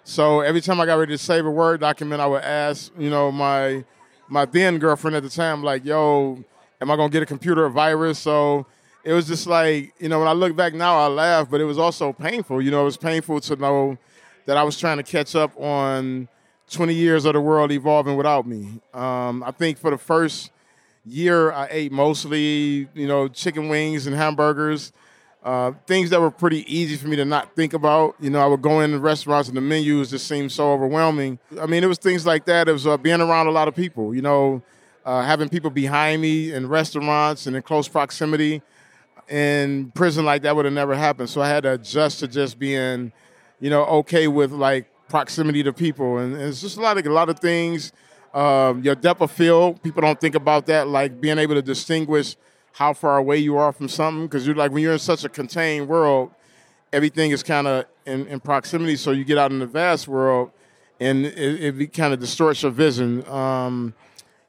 So 0.05 0.41
every 0.41 0.61
time 0.61 0.81
I 0.81 0.87
got 0.87 0.95
ready 0.95 1.13
to 1.13 1.19
save 1.19 1.47
a 1.47 1.51
Word 1.51 1.81
document, 1.81 2.21
I 2.21 2.27
would 2.27 2.43
ask, 2.43 2.91
you 2.99 3.11
know, 3.11 3.31
my 3.31 3.85
my 4.29 4.45
then 4.45 4.79
girlfriend 4.79 5.17
at 5.17 5.23
the 5.23 5.29
time, 5.29 5.63
like, 5.63 5.85
yo, 5.85 6.43
am 6.81 6.91
I 6.91 6.97
gonna 6.97 7.11
get 7.11 7.23
a 7.23 7.27
computer 7.27 7.69
virus? 7.69 8.19
So 8.19 8.67
it 9.05 9.13
was 9.13 9.27
just 9.27 9.47
like, 9.47 9.95
you 9.99 10.09
know, 10.09 10.19
when 10.19 10.29
I 10.29 10.33
look 10.33 10.57
back 10.57 10.75
now, 10.75 10.99
I 10.99 11.07
laugh, 11.07 11.49
but 11.49 11.61
it 11.61 11.65
was 11.65 11.79
also 11.79 12.13
painful. 12.13 12.61
You 12.61 12.71
know, 12.71 12.83
it 12.83 12.85
was 12.85 12.97
painful 12.97 13.41
to 13.43 13.57
know 13.57 13.99
that 14.47 14.57
I 14.57 14.63
was 14.65 14.79
trying 14.79 14.97
to 14.97 15.03
catch 15.03 15.35
up 15.35 15.59
on 15.61 16.29
20 16.71 16.95
years 16.95 17.25
of 17.25 17.33
the 17.33 17.41
world 17.41 17.73
evolving 17.73 18.17
without 18.17 18.47
me. 18.47 18.81
Um, 18.93 19.43
I 19.43 19.51
think 19.51 19.79
for 19.79 19.91
the 19.91 19.99
first 19.99 20.51
year, 21.05 21.53
I 21.53 21.69
ate 21.71 21.93
mostly, 21.93 22.89
you 22.95 23.07
know, 23.07 23.29
chicken 23.29 23.69
wings 23.69 24.07
and 24.07 24.15
hamburgers, 24.15 24.93
uh, 25.43 25.73
things 25.87 26.11
that 26.11 26.21
were 26.21 26.31
pretty 26.31 26.65
easy 26.73 26.97
for 26.97 27.09
me 27.09 27.17
to 27.17 27.25
not 27.25 27.55
think 27.57 27.73
about. 27.73 28.17
You 28.21 28.31
know, 28.31 28.41
I 28.41 28.47
would 28.47 28.63
go 28.63 28.81
in 28.81 28.93
the 28.93 28.99
restaurants 28.99 29.49
and 29.49 29.57
the 29.57 29.61
menus 29.63 30.11
just 30.11 30.27
seemed 30.27 30.53
so 30.53 30.73
overwhelming. 30.73 31.39
I 31.61 31.67
mean, 31.67 31.83
it 31.83 31.87
was 31.87 31.99
things 31.99 32.27
like 32.27 32.45
that. 32.47 32.69
It 32.69 32.73
was 32.73 32.87
uh, 32.87 32.97
being 32.97 33.21
around 33.21 33.47
a 33.47 33.53
lot 33.53 33.69
of 33.69 33.75
people, 33.75 34.15
you 34.15 34.23
know, 34.23 34.63
uh, 35.05 35.23
having 35.23 35.49
people 35.49 35.71
behind 35.71 36.21
me 36.21 36.53
in 36.53 36.69
restaurants 36.69 37.47
and 37.47 37.57
in 37.57 37.63
close 37.63 37.89
proximity. 37.89 38.63
In 39.31 39.93
prison, 39.95 40.25
like 40.25 40.43
that 40.43 40.57
would 40.57 40.65
have 40.65 40.75
never 40.75 40.95
happened. 40.95 41.29
So 41.29 41.43
I 41.43 41.49
had 41.49 41.65
to 41.65 41.75
adjust 41.75 42.21
to 42.21 42.29
just 42.29 42.59
being, 42.59 43.13
you 43.61 43.69
know, 43.69 43.85
okay 43.85 44.27
with 44.27 44.53
like 44.53 44.91
proximity 45.09 45.63
to 45.63 45.73
people, 45.73 46.19
and, 46.19 46.35
and 46.35 46.43
it's 46.43 46.61
just 46.61 46.77
a 46.77 46.81
lot 46.81 46.99
of 46.99 47.07
a 47.07 47.11
lot 47.11 47.29
of 47.29 47.39
things. 47.39 47.93
Um, 48.35 48.83
your 48.83 48.95
depth 48.95 49.23
of 49.23 49.31
field, 49.31 49.83
people 49.83 50.03
don't 50.03 50.21
think 50.21 50.35
about 50.35 50.67
that, 50.67 50.87
like 50.87 51.21
being 51.21 51.39
able 51.39 51.55
to 51.55 51.63
distinguish 51.63 52.37
how 52.73 52.93
far 52.93 53.17
away 53.17 53.39
you 53.39 53.57
are 53.57 53.73
from 53.73 53.89
something, 53.89 54.27
because 54.27 54.47
you're 54.47 54.55
like 54.55 54.71
when 54.71 54.83
you're 54.83 54.93
in 54.93 54.99
such 54.99 55.25
a 55.25 55.29
contained 55.29 55.89
world, 55.89 56.31
everything 56.93 57.31
is 57.31 57.43
kind 57.43 57.67
of 57.67 57.87
in, 58.07 58.27
in, 58.27 58.41
proximity. 58.41 58.97
So 58.97 59.11
you 59.11 59.25
get 59.25 59.39
out 59.39 59.51
in 59.51 59.59
the 59.59 59.67
vast 59.67 60.09
world, 60.09 60.53
and 61.01 61.27
it, 61.27 61.81
it 61.81 61.93
kind 61.93 62.13
of 62.13 62.21
distorts 62.21 62.63
your 62.63 62.73
vision. 62.73 63.27
Um, 63.29 63.95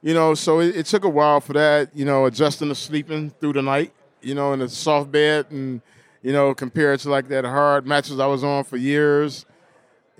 you 0.02 0.14
know, 0.14 0.34
so 0.34 0.60
it, 0.60 0.76
it, 0.76 0.86
took 0.86 1.04
a 1.04 1.08
while 1.08 1.40
for 1.40 1.54
that. 1.54 1.94
You 1.94 2.04
know, 2.04 2.26
adjusting 2.26 2.68
to 2.68 2.74
sleeping 2.74 3.30
through 3.40 3.54
the 3.54 3.62
night. 3.62 3.92
You 4.22 4.34
know, 4.34 4.52
in 4.52 4.60
a 4.60 4.68
soft 4.68 5.10
bed, 5.10 5.46
and 5.50 5.80
you 6.22 6.32
know, 6.32 6.54
compared 6.54 7.00
to 7.00 7.10
like 7.10 7.28
that 7.28 7.44
hard 7.44 7.86
mattress 7.86 8.18
I 8.18 8.26
was 8.26 8.44
on 8.44 8.64
for 8.64 8.76
years. 8.76 9.46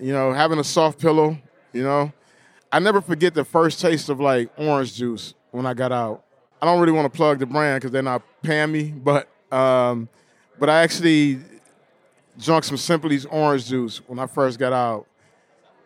You 0.01 0.11
know, 0.13 0.33
having 0.33 0.59
a 0.59 0.63
soft 0.63 0.99
pillow. 0.99 1.37
You 1.73 1.83
know, 1.83 2.11
I 2.71 2.79
never 2.79 3.01
forget 3.01 3.33
the 3.33 3.45
first 3.45 3.79
taste 3.79 4.09
of 4.09 4.19
like 4.19 4.49
orange 4.57 4.95
juice 4.95 5.35
when 5.51 5.65
I 5.65 5.73
got 5.73 5.91
out. 5.91 6.23
I 6.61 6.65
don't 6.65 6.79
really 6.79 6.91
want 6.91 7.11
to 7.11 7.15
plug 7.15 7.39
the 7.39 7.45
brand 7.45 7.81
because 7.81 7.91
they're 7.91 8.01
not 8.01 8.23
paying 8.41 8.71
me, 8.71 8.91
but 8.91 9.29
um, 9.51 10.09
but 10.59 10.69
I 10.69 10.81
actually 10.81 11.39
drunk 12.39 12.63
some 12.63 12.77
Simply's 12.77 13.25
orange 13.25 13.67
juice 13.67 14.01
when 14.07 14.19
I 14.19 14.25
first 14.25 14.59
got 14.59 14.73
out, 14.73 15.05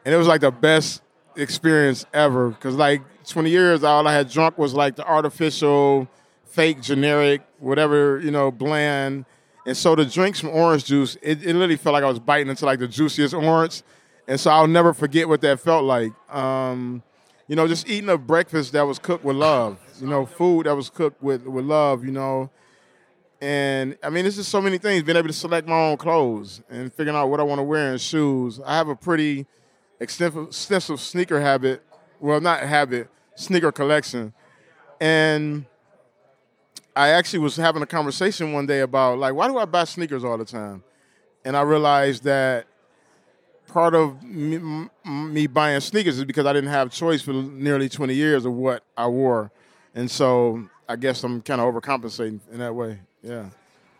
and 0.05 0.13
it 0.13 0.17
was 0.17 0.27
like 0.27 0.41
the 0.41 0.51
best 0.51 1.01
experience 1.35 2.05
ever. 2.13 2.49
Because 2.49 2.75
like 2.75 3.01
20 3.27 3.49
years, 3.49 3.83
all 3.83 4.07
I 4.07 4.13
had 4.13 4.29
drunk 4.29 4.57
was 4.57 4.73
like 4.73 4.95
the 4.95 5.05
artificial, 5.05 6.07
fake, 6.45 6.81
generic, 6.81 7.41
whatever 7.59 8.19
you 8.19 8.31
know, 8.31 8.51
bland. 8.51 9.25
And 9.65 9.75
so 9.75 9.95
to 9.95 10.05
drink 10.05 10.35
some 10.35 10.49
orange 10.49 10.85
juice, 10.85 11.17
it, 11.21 11.43
it 11.43 11.53
literally 11.53 11.75
felt 11.75 11.93
like 11.93 12.03
I 12.03 12.07
was 12.07 12.19
biting 12.19 12.49
into 12.49 12.65
like 12.65 12.79
the 12.79 12.87
juiciest 12.87 13.33
orange. 13.33 13.81
And 14.27 14.39
so 14.39 14.51
I'll 14.51 14.67
never 14.67 14.93
forget 14.93 15.27
what 15.27 15.41
that 15.41 15.59
felt 15.59 15.83
like. 15.83 16.11
Um, 16.33 17.03
you 17.47 17.55
know, 17.55 17.67
just 17.67 17.87
eating 17.87 18.09
a 18.09 18.17
breakfast 18.17 18.73
that 18.73 18.83
was 18.83 18.97
cooked 18.97 19.23
with 19.23 19.35
love. 19.35 19.77
You 19.99 20.07
know, 20.07 20.25
food 20.25 20.65
that 20.65 20.75
was 20.75 20.89
cooked 20.89 21.21
with 21.21 21.45
with 21.45 21.65
love. 21.65 22.03
You 22.03 22.11
know, 22.11 22.49
and 23.39 23.97
I 24.03 24.09
mean, 24.09 24.25
it's 24.25 24.37
just 24.37 24.49
so 24.49 24.61
many 24.61 24.77
things. 24.77 25.03
Being 25.03 25.17
able 25.17 25.27
to 25.27 25.33
select 25.33 25.67
my 25.67 25.75
own 25.75 25.97
clothes 25.97 26.61
and 26.69 26.91
figuring 26.93 27.15
out 27.15 27.27
what 27.27 27.39
I 27.39 27.43
want 27.43 27.59
to 27.59 27.63
wear 27.63 27.91
and 27.91 28.01
shoes. 28.01 28.59
I 28.65 28.75
have 28.75 28.87
a 28.87 28.95
pretty 28.95 29.45
extensive, 29.99 30.47
extensive 30.47 30.99
sneaker 30.99 31.39
habit. 31.39 31.83
Well, 32.19 32.41
not 32.41 32.61
habit, 32.61 33.09
sneaker 33.35 33.71
collection. 33.71 34.33
And 34.99 35.65
I 36.95 37.09
actually 37.09 37.39
was 37.39 37.57
having 37.57 37.83
a 37.83 37.85
conversation 37.85 38.53
one 38.53 38.65
day 38.65 38.79
about 38.79 39.19
like, 39.19 39.33
why 39.33 39.47
do 39.47 39.57
I 39.57 39.65
buy 39.65 39.83
sneakers 39.83 40.23
all 40.23 40.37
the 40.37 40.45
time? 40.45 40.83
And 41.43 41.55
I 41.55 41.61
realized 41.61 42.23
that 42.23 42.65
part 43.67 43.95
of 43.95 44.23
me, 44.23 44.87
me, 45.05 45.47
buying 45.47 45.79
sneakers 45.79 46.17
is 46.17 46.25
because 46.25 46.45
I 46.45 46.53
didn't 46.53 46.69
have 46.69 46.91
choice 46.91 47.21
for 47.21 47.33
nearly 47.33 47.89
20 47.89 48.13
years 48.13 48.45
of 48.45 48.53
what 48.53 48.83
I 48.97 49.07
wore. 49.07 49.51
And 49.93 50.09
so 50.09 50.67
I 50.87 50.95
guess 50.95 51.23
I'm 51.23 51.41
kind 51.41 51.61
of 51.61 51.73
overcompensating 51.73 52.39
in 52.51 52.59
that 52.59 52.73
way. 52.75 52.99
Yeah. 53.21 53.49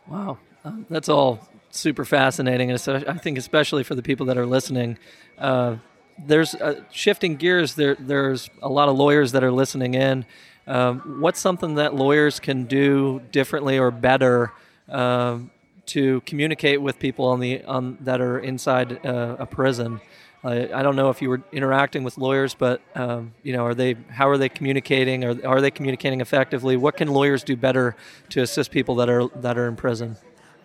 Wow. 0.08 0.38
Um, 0.64 0.86
that's 0.90 1.10
all 1.10 1.48
super 1.72 2.06
fascinating. 2.06 2.72
And 2.72 3.06
I 3.08 3.18
think, 3.18 3.38
especially 3.38 3.84
for 3.84 3.96
the 3.96 4.02
people 4.02 4.26
that 4.28 4.38
are 4.38 4.46
listening, 4.46 4.98
uh, 5.38 5.78
there's 6.18 6.56
uh, 6.56 6.82
shifting 6.92 7.36
gears. 7.36 7.76
There, 7.76 7.96
there's 7.96 8.50
a 8.62 8.70
lot 8.70 8.90
of 8.90 8.96
lawyers 8.96 9.32
that 9.34 9.44
are 9.44 9.52
listening 9.52 9.94
in. 9.94 10.26
Um, 10.68 11.20
what's 11.20 11.40
something 11.40 11.76
that 11.76 11.94
lawyers 11.94 12.40
can 12.40 12.66
do 12.66 13.22
differently 13.32 13.78
or 13.78 13.92
better 13.92 14.52
um, 14.90 15.52
to 15.88 16.22
communicate 16.22 16.82
with 16.82 17.00
people 17.00 17.25
on 17.25 17.39
the 17.39 17.63
on 17.65 17.98
that 18.01 18.22
are 18.22 18.39
inside 18.39 19.06
uh, 19.06 19.36
a 19.39 19.46
prison. 19.46 20.01
I 20.44 20.84
don't 20.84 20.96
know 20.96 21.10
if 21.10 21.24
you 21.24 21.30
were 21.30 21.42
interacting 21.51 22.04
with 22.04 22.20
lawyers, 22.20 22.54
but 22.54 22.80
um, 22.94 23.34
you 23.42 23.51
know, 23.51 23.65
are 23.65 23.74
they? 23.74 23.96
How 24.10 24.30
are 24.30 24.38
they 24.38 24.48
communicating? 24.48 25.24
Or 25.24 25.36
are 25.44 25.60
they 25.60 25.72
communicating 25.72 26.22
effectively? 26.22 26.77
What 26.77 26.98
can 26.98 27.08
lawyers 27.08 27.44
do 27.44 27.56
better 27.56 27.96
to 28.30 28.44
assist 28.44 28.70
people 28.70 28.94
that 28.98 29.10
are 29.10 29.27
that 29.38 29.58
are 29.58 29.68
in 29.68 29.75
prison? 29.75 30.18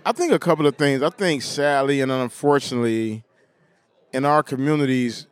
I 0.05 0.13
think 0.13 0.33
a 0.33 0.39
couple 0.39 0.67
of 0.67 0.77
things. 0.77 1.03
I 1.03 1.09
think 1.09 1.41
sadly 1.41 2.03
and 2.03 2.13
unfortunately, 2.13 3.25
in 4.13 4.27
our 4.27 4.43
communities, 4.43 5.27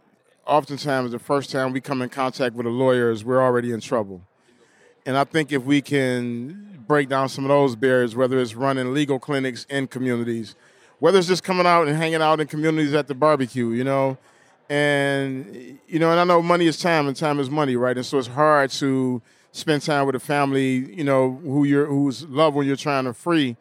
oftentimes 0.46 1.12
the 1.12 1.18
first 1.18 1.50
time 1.50 1.72
we 1.72 1.80
come 1.82 2.00
in 2.00 2.08
contact 2.08 2.54
with 2.54 2.66
a 2.66 2.70
lawyer 2.70 3.10
is 3.10 3.24
we're 3.24 3.42
already 3.42 3.70
in 3.72 3.80
trouble. 3.80 4.22
And 5.08 5.16
I 5.16 5.24
think 5.24 5.52
if 5.52 5.64
we 5.64 5.80
can 5.80 6.84
break 6.86 7.08
down 7.08 7.30
some 7.30 7.44
of 7.44 7.48
those 7.48 7.74
barriers, 7.74 8.14
whether 8.14 8.38
it's 8.38 8.54
running 8.54 8.92
legal 8.92 9.18
clinics 9.18 9.64
in 9.70 9.86
communities, 9.86 10.54
whether 10.98 11.18
it's 11.18 11.26
just 11.26 11.42
coming 11.42 11.64
out 11.64 11.88
and 11.88 11.96
hanging 11.96 12.20
out 12.20 12.40
in 12.40 12.46
communities 12.46 12.92
at 12.92 13.08
the 13.08 13.14
barbecue, 13.14 13.70
you 13.70 13.84
know. 13.84 14.18
And 14.68 15.78
you 15.88 15.98
know, 15.98 16.10
and 16.10 16.20
I 16.20 16.24
know 16.24 16.42
money 16.42 16.66
is 16.66 16.78
time 16.78 17.08
and 17.08 17.16
time 17.16 17.40
is 17.40 17.48
money, 17.48 17.74
right? 17.74 17.96
And 17.96 18.04
so 18.04 18.18
it's 18.18 18.28
hard 18.28 18.68
to 18.72 19.22
spend 19.52 19.80
time 19.80 20.04
with 20.04 20.14
a 20.14 20.20
family, 20.20 20.94
you 20.94 21.04
know, 21.04 21.40
who 21.42 21.64
you're 21.64 21.86
who's 21.86 22.26
loved 22.26 22.54
when 22.54 22.66
you're 22.66 22.76
trying 22.76 23.04
to 23.04 23.14
free. 23.14 23.56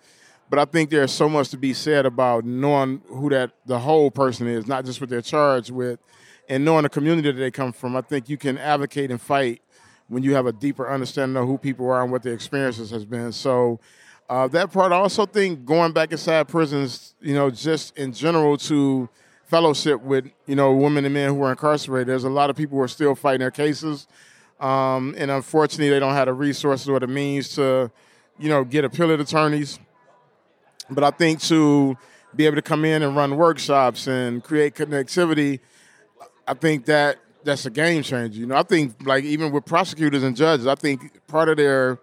But 0.49 0.59
I 0.59 0.65
think 0.65 0.89
there's 0.89 1.13
so 1.13 1.29
much 1.29 1.47
to 1.51 1.57
be 1.57 1.73
said 1.73 2.05
about 2.05 2.43
knowing 2.43 3.01
who 3.07 3.29
that 3.29 3.51
the 3.65 3.79
whole 3.79 4.11
person 4.11 4.47
is, 4.49 4.67
not 4.67 4.83
just 4.83 4.99
what 4.99 5.09
they're 5.09 5.21
charged 5.21 5.71
with, 5.71 5.97
and 6.49 6.65
knowing 6.65 6.83
the 6.83 6.89
community 6.89 7.31
that 7.31 7.39
they 7.39 7.51
come 7.51 7.71
from. 7.71 7.95
I 7.95 8.01
think 8.01 8.27
you 8.27 8.35
can 8.35 8.57
advocate 8.57 9.11
and 9.11 9.21
fight 9.21 9.61
when 10.07 10.23
you 10.23 10.33
have 10.35 10.45
a 10.45 10.53
deeper 10.53 10.89
understanding 10.89 11.35
of 11.41 11.47
who 11.47 11.57
people 11.57 11.89
are 11.89 12.01
and 12.01 12.11
what 12.11 12.23
their 12.23 12.33
experiences 12.33 12.89
has 12.91 13.05
been. 13.05 13.31
So 13.31 13.79
uh, 14.29 14.47
that 14.49 14.71
part, 14.71 14.91
I 14.91 14.95
also 14.95 15.25
think 15.25 15.65
going 15.65 15.91
back 15.91 16.11
inside 16.11 16.47
prisons, 16.47 17.15
you 17.21 17.33
know, 17.33 17.49
just 17.49 17.97
in 17.97 18.13
general 18.13 18.57
to 18.57 19.09
fellowship 19.45 20.01
with, 20.01 20.29
you 20.45 20.55
know, 20.55 20.73
women 20.73 21.05
and 21.05 21.13
men 21.13 21.33
who 21.33 21.41
are 21.43 21.51
incarcerated. 21.51 22.07
There's 22.07 22.25
a 22.25 22.29
lot 22.29 22.49
of 22.49 22.55
people 22.55 22.77
who 22.77 22.83
are 22.83 22.89
still 22.89 23.15
fighting 23.15 23.39
their 23.39 23.51
cases. 23.51 24.07
Um, 24.59 25.15
and 25.17 25.31
unfortunately, 25.31 25.89
they 25.89 25.99
don't 25.99 26.13
have 26.13 26.25
the 26.25 26.33
resources 26.33 26.89
or 26.89 26.99
the 26.99 27.07
means 27.07 27.55
to, 27.55 27.91
you 28.37 28.49
know, 28.49 28.63
get 28.63 28.83
appellate 28.83 29.21
attorneys. 29.21 29.79
But 30.89 31.03
I 31.03 31.11
think 31.11 31.41
to 31.43 31.97
be 32.35 32.45
able 32.45 32.55
to 32.55 32.61
come 32.61 32.83
in 32.83 33.03
and 33.03 33.15
run 33.15 33.37
workshops 33.37 34.07
and 34.07 34.43
create 34.43 34.75
connectivity, 34.75 35.59
I 36.47 36.53
think 36.53 36.85
that 36.85 37.17
that's 37.47 37.65
a 37.65 37.69
game 37.69 38.03
changer. 38.03 38.39
You 38.39 38.45
know, 38.45 38.55
I 38.55 38.63
think 38.63 38.95
like 39.05 39.23
even 39.23 39.51
with 39.51 39.65
prosecutors 39.65 40.23
and 40.23 40.35
judges, 40.35 40.67
I 40.67 40.75
think 40.75 41.25
part 41.27 41.49
of 41.49 41.57
their 41.57 41.99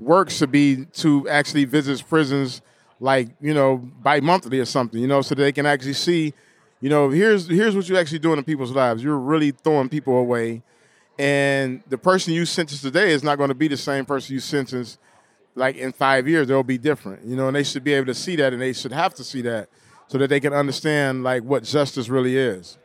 work 0.00 0.30
should 0.30 0.50
be 0.50 0.86
to 0.86 1.28
actually 1.28 1.64
visit 1.64 2.02
prisons 2.08 2.62
like 3.00 3.28
you 3.40 3.54
know 3.54 3.76
bi 3.76 4.20
monthly 4.20 4.58
or 4.58 4.64
something. 4.64 5.00
You 5.00 5.06
know, 5.06 5.22
so 5.22 5.34
they 5.34 5.52
can 5.52 5.66
actually 5.66 5.92
see, 5.92 6.34
you 6.80 6.88
know, 6.88 7.10
here's 7.10 7.46
here's 7.46 7.76
what 7.76 7.88
you're 7.88 7.98
actually 7.98 8.18
doing 8.18 8.38
in 8.38 8.44
people's 8.44 8.72
lives. 8.72 9.02
You're 9.02 9.18
really 9.18 9.52
throwing 9.52 9.88
people 9.88 10.16
away, 10.16 10.62
and 11.18 11.82
the 11.88 11.98
person 11.98 12.32
you 12.32 12.46
sentence 12.46 12.80
today 12.80 13.12
is 13.12 13.22
not 13.22 13.36
going 13.36 13.48
to 13.48 13.54
be 13.54 13.68
the 13.68 13.76
same 13.76 14.04
person 14.04 14.34
you 14.34 14.40
sentence 14.40 14.98
like 15.54 15.76
in 15.76 15.92
five 15.92 16.26
years. 16.26 16.48
They'll 16.48 16.62
be 16.62 16.78
different. 16.78 17.24
You 17.24 17.36
know, 17.36 17.48
and 17.48 17.54
they 17.54 17.64
should 17.64 17.84
be 17.84 17.92
able 17.92 18.06
to 18.06 18.14
see 18.14 18.36
that, 18.36 18.52
and 18.52 18.62
they 18.62 18.72
should 18.72 18.92
have 18.92 19.14
to 19.14 19.24
see 19.24 19.42
that 19.42 19.68
so 20.08 20.16
that 20.16 20.28
they 20.28 20.40
can 20.40 20.54
understand 20.54 21.22
like 21.22 21.42
what 21.42 21.64
justice 21.64 22.08
really 22.08 22.36
is. 22.36 22.78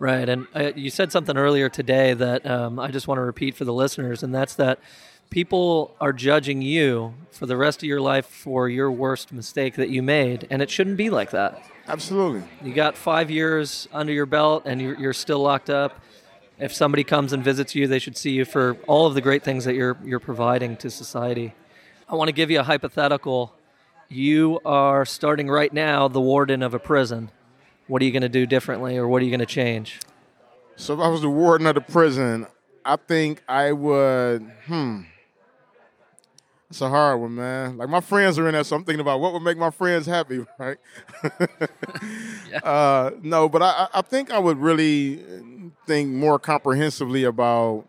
Right, 0.00 0.26
and 0.30 0.46
uh, 0.54 0.72
you 0.74 0.88
said 0.88 1.12
something 1.12 1.36
earlier 1.36 1.68
today 1.68 2.14
that 2.14 2.50
um, 2.50 2.78
I 2.78 2.90
just 2.90 3.06
want 3.06 3.18
to 3.18 3.22
repeat 3.22 3.54
for 3.54 3.66
the 3.66 3.72
listeners, 3.74 4.22
and 4.22 4.34
that's 4.34 4.54
that 4.54 4.78
people 5.28 5.94
are 6.00 6.14
judging 6.14 6.62
you 6.62 7.12
for 7.30 7.44
the 7.44 7.58
rest 7.58 7.82
of 7.82 7.86
your 7.86 8.00
life 8.00 8.24
for 8.24 8.66
your 8.66 8.90
worst 8.90 9.30
mistake 9.30 9.74
that 9.74 9.90
you 9.90 10.02
made, 10.02 10.46
and 10.48 10.62
it 10.62 10.70
shouldn't 10.70 10.96
be 10.96 11.10
like 11.10 11.32
that. 11.32 11.62
Absolutely. 11.86 12.42
You 12.64 12.72
got 12.72 12.96
five 12.96 13.30
years 13.30 13.88
under 13.92 14.10
your 14.10 14.24
belt, 14.24 14.62
and 14.64 14.80
you're, 14.80 14.98
you're 14.98 15.12
still 15.12 15.40
locked 15.40 15.68
up. 15.68 16.00
If 16.58 16.72
somebody 16.72 17.04
comes 17.04 17.34
and 17.34 17.44
visits 17.44 17.74
you, 17.74 17.86
they 17.86 17.98
should 17.98 18.16
see 18.16 18.30
you 18.30 18.46
for 18.46 18.78
all 18.86 19.06
of 19.06 19.12
the 19.12 19.20
great 19.20 19.42
things 19.42 19.66
that 19.66 19.74
you're 19.74 19.98
you're 20.02 20.18
providing 20.18 20.78
to 20.78 20.88
society. 20.88 21.52
I 22.08 22.14
want 22.14 22.28
to 22.28 22.32
give 22.32 22.50
you 22.50 22.60
a 22.60 22.62
hypothetical. 22.62 23.54
You 24.08 24.60
are 24.64 25.04
starting 25.04 25.48
right 25.50 25.74
now 25.74 26.08
the 26.08 26.22
warden 26.22 26.62
of 26.62 26.72
a 26.72 26.78
prison 26.78 27.30
what 27.90 28.00
are 28.00 28.04
you 28.04 28.12
going 28.12 28.22
to 28.22 28.28
do 28.28 28.46
differently 28.46 28.96
or 28.96 29.08
what 29.08 29.20
are 29.20 29.24
you 29.24 29.30
going 29.30 29.40
to 29.40 29.46
change? 29.46 29.98
So 30.76 30.94
if 30.94 31.00
I 31.00 31.08
was 31.08 31.22
the 31.22 31.28
warden 31.28 31.66
of 31.66 31.74
the 31.74 31.80
prison, 31.80 32.46
I 32.84 32.94
think 32.94 33.42
I 33.48 33.72
would, 33.72 34.50
hmm. 34.66 35.00
It's 36.70 36.80
a 36.80 36.88
hard 36.88 37.20
one, 37.20 37.34
man. 37.34 37.78
Like 37.78 37.88
my 37.88 38.00
friends 38.00 38.38
are 38.38 38.46
in 38.46 38.54
there, 38.54 38.62
so 38.62 38.76
I'm 38.76 38.84
thinking 38.84 39.00
about 39.00 39.18
what 39.18 39.32
would 39.32 39.42
make 39.42 39.58
my 39.58 39.70
friends 39.70 40.06
happy, 40.06 40.46
right? 40.58 40.76
yeah. 42.48 42.58
uh, 42.62 43.10
no, 43.22 43.48
but 43.48 43.60
I, 43.60 43.88
I 43.92 44.02
think 44.02 44.30
I 44.30 44.38
would 44.38 44.58
really 44.58 45.24
think 45.88 46.10
more 46.10 46.38
comprehensively 46.38 47.24
about 47.24 47.88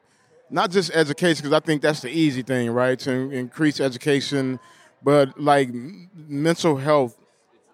not 0.50 0.72
just 0.72 0.90
education, 0.96 1.44
because 1.44 1.56
I 1.56 1.64
think 1.64 1.84
that's 1.84 2.02
the 2.02 2.10
easy 2.10 2.42
thing, 2.42 2.72
right? 2.72 2.98
To 3.00 3.30
increase 3.30 3.80
education, 3.80 4.60
but 5.04 5.40
like 5.40 5.70
mental 6.16 6.78
health 6.78 7.21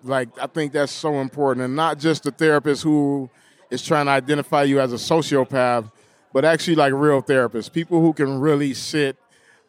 like 0.04 0.30
I 0.42 0.48
think 0.48 0.74
that's 0.74 0.92
so 0.92 1.16
important, 1.16 1.66
and 1.66 1.75
not 1.75 2.00
just 2.00 2.24
the 2.24 2.32
therapist 2.32 2.84
who 2.84 3.30
is 3.70 3.84
trying 3.84 4.06
to 4.06 4.12
identify 4.12 4.63
you 4.63 4.80
as 4.80 4.94
a 4.94 4.96
sociopath, 4.96 5.92
but 6.34 6.46
actually 6.46 6.75
like 6.75 6.94
real 6.94 7.22
therapists, 7.22 7.72
people 7.72 8.01
who 8.01 8.13
can 8.13 8.39
really 8.39 8.74
sit 8.74 9.18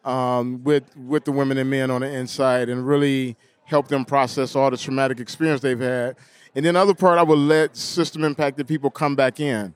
um, 0.05 0.63
with 0.63 0.83
with 0.95 1.25
the 1.25 1.31
women 1.31 1.57
and 1.57 1.69
men 1.69 1.91
on 1.91 2.01
the 2.01 2.07
inside 2.07 2.69
and 2.69 2.87
really 2.87 3.35
help 3.65 3.87
them 3.87 4.05
process 4.05 4.55
all 4.55 4.71
the 4.71 4.77
traumatic 4.77 5.19
experience 5.19 5.61
they've 5.61 5.79
had. 5.79 6.15
And 6.55 6.65
then 6.65 6.73
the 6.73 6.79
other 6.79 6.95
part, 6.95 7.19
I 7.19 7.23
would 7.23 7.37
let 7.37 7.77
system 7.77 8.23
impacted 8.23 8.67
people 8.67 8.89
come 8.89 9.15
back 9.15 9.39
in. 9.39 9.75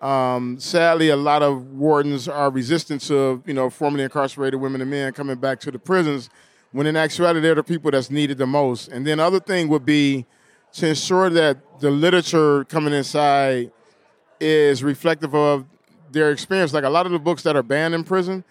Um, 0.00 0.58
sadly, 0.58 1.08
a 1.08 1.16
lot 1.16 1.42
of 1.42 1.72
wardens 1.72 2.28
are 2.28 2.50
resistant 2.50 3.00
to 3.02 3.42
you 3.46 3.54
know 3.54 3.70
formerly 3.70 4.04
incarcerated 4.04 4.60
women 4.60 4.80
and 4.80 4.90
men 4.90 5.12
coming 5.12 5.36
back 5.36 5.60
to 5.60 5.70
the 5.70 5.78
prisons 5.78 6.28
when 6.72 6.86
in 6.86 6.96
actuality 6.96 7.40
they're 7.40 7.54
the 7.54 7.62
people 7.62 7.90
that's 7.90 8.10
needed 8.10 8.38
the 8.38 8.46
most. 8.46 8.88
And 8.88 9.06
then 9.06 9.20
other 9.20 9.40
thing 9.40 9.68
would 9.68 9.84
be 9.84 10.26
to 10.74 10.88
ensure 10.88 11.30
that 11.30 11.80
the 11.80 11.90
literature 11.90 12.64
coming 12.64 12.94
inside 12.94 13.70
is 14.40 14.82
reflective 14.82 15.34
of 15.34 15.66
their 16.10 16.30
experience. 16.30 16.72
Like 16.72 16.84
a 16.84 16.90
lot 16.90 17.06
of 17.06 17.12
the 17.12 17.18
books 17.18 17.42
that 17.42 17.56
are 17.56 17.62
banned 17.62 17.94
in 17.94 18.04
prison 18.04 18.44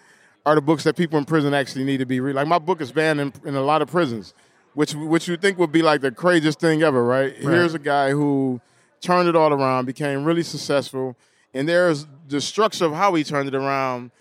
are 0.46 0.56
the 0.56 0.62
books 0.62 0.84
that 0.84 0.96
people 0.96 1.18
in 1.18 1.26
prison 1.26 1.54
actually 1.54 1.84
need 1.84 1.98
to 1.98 2.06
be 2.06 2.20
read. 2.20 2.36
Like 2.36 2.48
my 2.48 2.60
book 2.60 2.82
is 2.82 2.92
banned 2.92 3.20
in, 3.20 3.34
in 3.46 3.56
a 3.56 3.62
lot 3.62 3.82
of 3.82 3.90
prisons, 3.90 4.34
which 4.74 4.94
which 4.94 5.28
you 5.28 5.38
think 5.38 5.58
would 5.58 5.72
be 5.72 5.82
like 5.82 6.02
the 6.02 6.12
craziest 6.12 6.60
thing 6.60 6.84
ever, 6.84 7.04
right? 7.04 7.34
Right. 7.34 7.42
Here's 7.42 7.74
a 7.74 7.80
guy 7.80 8.12
who 8.12 8.62
turned 9.02 9.28
it 9.28 9.36
all 9.36 9.52
around, 9.52 9.86
became 9.86 10.24
really 10.24 10.44
successful, 10.44 11.16
and 11.54 11.68
there's 11.68 12.08
the 12.28 12.42
structure 12.42 12.86
of 12.86 12.94
how 12.94 13.14
he 13.16 13.24
turned 13.24 13.48
it 13.48 13.56
around. 13.56 14.12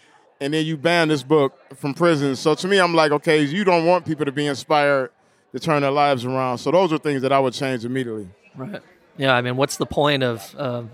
And 0.41 0.55
then 0.55 0.65
you 0.65 0.77
ban 0.77 1.09
this 1.09 1.23
book 1.23 1.59
from 1.77 1.93
prison. 1.93 2.35
So 2.35 2.55
to 2.55 2.67
me, 2.67 2.79
I'm 2.79 2.95
like, 2.95 3.13
okay, 3.13 3.43
you 3.43 3.63
don't 3.63 3.85
want 3.85 4.07
people 4.07 4.25
to 4.25 4.33
be 4.33 4.47
inspired 4.47 5.11
to 5.53 5.61
turn 5.61 5.83
their 5.83 5.91
lives 5.91 6.25
around. 6.25 6.59
So 6.59 6.71
those 6.71 6.93
are 6.93 6.99
things 6.99 7.23
that 7.23 7.33
I 7.33 7.39
would 7.39 7.53
change 7.53 7.85
immediately. 7.85 8.29
Right. 8.57 8.81
Yeah. 9.19 9.35
I 9.35 9.43
mean, 9.43 9.57
what's 9.57 9.77
the 9.77 9.87
point 9.87 10.23
of 10.23 10.55
um, 10.59 10.91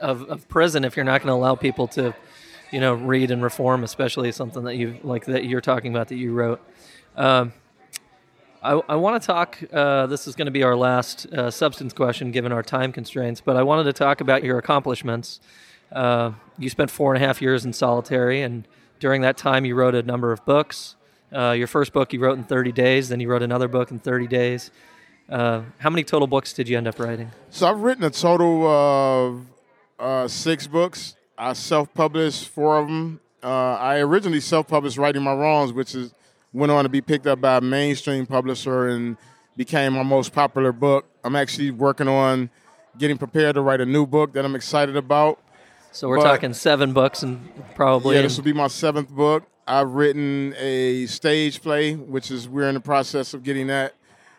of, 0.00 0.24
of 0.24 0.48
prison 0.48 0.84
if 0.84 0.96
you're 0.96 1.04
not 1.04 1.22
going 1.22 1.28
to 1.28 1.34
allow 1.34 1.54
people 1.54 1.86
to, 1.88 2.12
you 2.72 2.80
know, 2.80 2.94
read 2.94 3.30
and 3.30 3.42
reform, 3.42 3.84
especially 3.84 4.32
something 4.32 4.64
that 4.64 4.76
you 4.76 4.98
like 5.02 5.26
that 5.26 5.44
you're 5.44 5.60
talking 5.60 5.92
about 5.94 6.08
that 6.08 6.16
you 6.16 6.32
wrote. 6.32 6.60
Um, 7.16 7.52
I, 8.62 8.72
I 8.88 8.96
want 8.96 9.22
to 9.22 9.26
talk. 9.26 9.58
Uh, 9.72 10.06
this 10.06 10.26
is 10.26 10.34
going 10.34 10.46
to 10.46 10.52
be 10.52 10.64
our 10.64 10.74
last 10.74 11.26
uh, 11.26 11.50
substance 11.50 11.92
question, 11.92 12.32
given 12.32 12.50
our 12.50 12.62
time 12.64 12.90
constraints. 12.90 13.40
But 13.40 13.56
I 13.56 13.62
wanted 13.62 13.84
to 13.84 13.92
talk 13.92 14.20
about 14.20 14.42
your 14.42 14.58
accomplishments. 14.58 15.38
Uh, 15.92 16.32
you 16.58 16.68
spent 16.68 16.90
four 16.90 17.14
and 17.14 17.22
a 17.22 17.26
half 17.26 17.40
years 17.40 17.64
in 17.64 17.72
solitary, 17.72 18.42
and 18.42 18.66
during 18.98 19.22
that 19.22 19.36
time, 19.36 19.64
you 19.64 19.74
wrote 19.74 19.94
a 19.94 20.02
number 20.02 20.32
of 20.32 20.44
books. 20.44 20.96
Uh, 21.32 21.50
your 21.52 21.66
first 21.66 21.92
book 21.92 22.12
you 22.12 22.20
wrote 22.20 22.38
in 22.38 22.44
30 22.44 22.72
days, 22.72 23.08
then 23.08 23.20
you 23.20 23.28
wrote 23.28 23.42
another 23.42 23.68
book 23.68 23.90
in 23.90 23.98
30 23.98 24.26
days. 24.26 24.70
Uh, 25.28 25.62
how 25.78 25.90
many 25.90 26.02
total 26.02 26.26
books 26.26 26.52
did 26.52 26.68
you 26.68 26.76
end 26.76 26.88
up 26.88 26.98
writing? 26.98 27.30
So 27.50 27.68
I've 27.68 27.80
written 27.80 28.04
a 28.04 28.10
total 28.10 28.66
of 28.66 29.46
uh, 29.98 30.26
six 30.26 30.66
books. 30.66 31.16
I 31.36 31.52
self-published 31.52 32.48
four 32.48 32.78
of 32.78 32.86
them. 32.86 33.20
Uh, 33.42 33.74
I 33.74 33.98
originally 33.98 34.40
self-published 34.40 34.96
"Writing 34.96 35.22
My 35.22 35.32
Wrongs," 35.32 35.72
which 35.72 35.94
is 35.94 36.12
went 36.52 36.72
on 36.72 36.84
to 36.84 36.88
be 36.88 37.00
picked 37.00 37.26
up 37.26 37.40
by 37.40 37.58
a 37.58 37.60
mainstream 37.60 38.26
publisher 38.26 38.88
and 38.88 39.16
became 39.56 39.92
my 39.92 40.02
most 40.02 40.32
popular 40.32 40.72
book. 40.72 41.04
I'm 41.22 41.36
actually 41.36 41.70
working 41.70 42.08
on 42.08 42.50
getting 42.96 43.18
prepared 43.18 43.54
to 43.54 43.60
write 43.60 43.80
a 43.80 43.86
new 43.86 44.06
book 44.06 44.32
that 44.32 44.44
I'm 44.44 44.56
excited 44.56 44.96
about. 44.96 45.40
So 45.98 46.08
we're 46.08 46.18
But- 46.18 46.30
talking 46.30 46.54
seven 46.54 46.92
books 46.92 47.24
and 47.24 47.40
probably. 47.74 48.14
Yeah, 48.14 48.22
this 48.22 48.36
will 48.36 48.44
be 48.44 48.52
my 48.52 48.68
seventh 48.68 49.10
book. 49.10 49.42
I've 49.66 49.90
written 49.90 50.54
a 50.56 51.06
stage 51.06 51.60
play, 51.60 51.94
which 51.94 52.30
is 52.30 52.48
we're 52.48 52.68
in 52.68 52.74
the 52.74 52.80
process 52.80 53.34
of 53.34 53.42
getting 53.42 53.66
that 53.66 53.94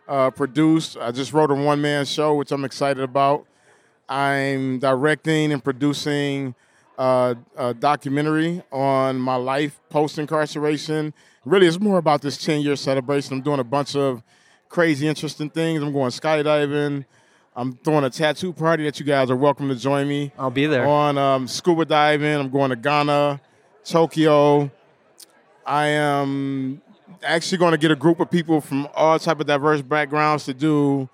uh, 0.08 0.30
produced. 0.30 0.96
I 0.96 1.12
just 1.12 1.34
wrote 1.34 1.52
a 1.52 1.56
one 1.56 1.82
man 1.82 2.06
show, 2.06 2.34
which 2.36 2.54
I'm 2.54 2.64
excited 2.64 3.04
about. 3.04 3.46
I'm 4.08 4.80
directing 4.80 5.52
and 5.52 5.62
producing 5.62 6.56
uh, 6.98 7.36
a 7.58 7.74
documentary 7.74 8.64
on 8.72 9.18
my 9.18 9.36
life 9.36 9.82
post 9.90 10.18
incarceration. 10.18 11.14
Really, 11.44 11.68
it's 11.68 11.78
more 11.78 11.98
about 11.98 12.22
this 12.22 12.38
10 12.38 12.62
year 12.62 12.78
celebration. 12.78 13.34
I'm 13.34 13.42
doing 13.42 13.60
a 13.60 13.66
bunch 13.66 13.98
of 13.98 14.24
crazy, 14.70 15.10
interesting 15.10 15.50
things. 15.50 15.84
I'm 15.84 15.92
going 15.92 16.12
skydiving. 16.12 17.04
I'm 17.56 17.74
throwing 17.74 18.04
a 18.06 18.10
tattoo 18.10 18.54
party 18.54 18.84
that 18.86 19.00
you 19.00 19.06
guys 19.06 19.30
are 19.30 19.36
welcome 19.36 19.68
to 19.70 19.76
join 19.76 20.08
me 20.08 20.32
I'll 20.38 20.50
be 20.52 20.66
there. 20.66 20.86
on 20.86 21.18
um, 21.18 21.48
scuba 21.48 21.86
diving. 21.86 22.36
I'm 22.36 22.50
going 22.50 22.70
to 22.70 22.76
Ghana, 22.76 23.42
Tokyo. 23.84 24.72
I 25.66 25.88
am 25.88 26.82
actually 27.24 27.58
going 27.58 27.72
to 27.72 27.78
get 27.78 27.92
a 27.92 27.96
group 27.96 28.20
of 28.20 28.32
people 28.32 28.62
from 28.62 28.88
all 28.96 29.20
type 29.20 29.40
of 29.40 29.48
diverse 29.48 29.82
backgrounds 29.82 30.46
to 30.46 30.54
do 30.54 31.10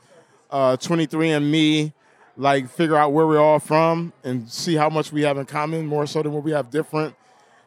uh, 0.51 0.77
23andMe, 0.77 1.93
like 2.37 2.69
figure 2.69 2.95
out 2.95 3.11
where 3.11 3.25
we're 3.25 3.39
all 3.41 3.59
from 3.59 4.13
and 4.23 4.49
see 4.49 4.75
how 4.75 4.89
much 4.89 5.11
we 5.11 5.21
have 5.23 5.37
in 5.37 5.45
common, 5.45 5.85
more 5.87 6.05
so 6.05 6.21
than 6.21 6.31
what 6.31 6.43
we 6.43 6.51
have 6.51 6.69
different. 6.69 7.15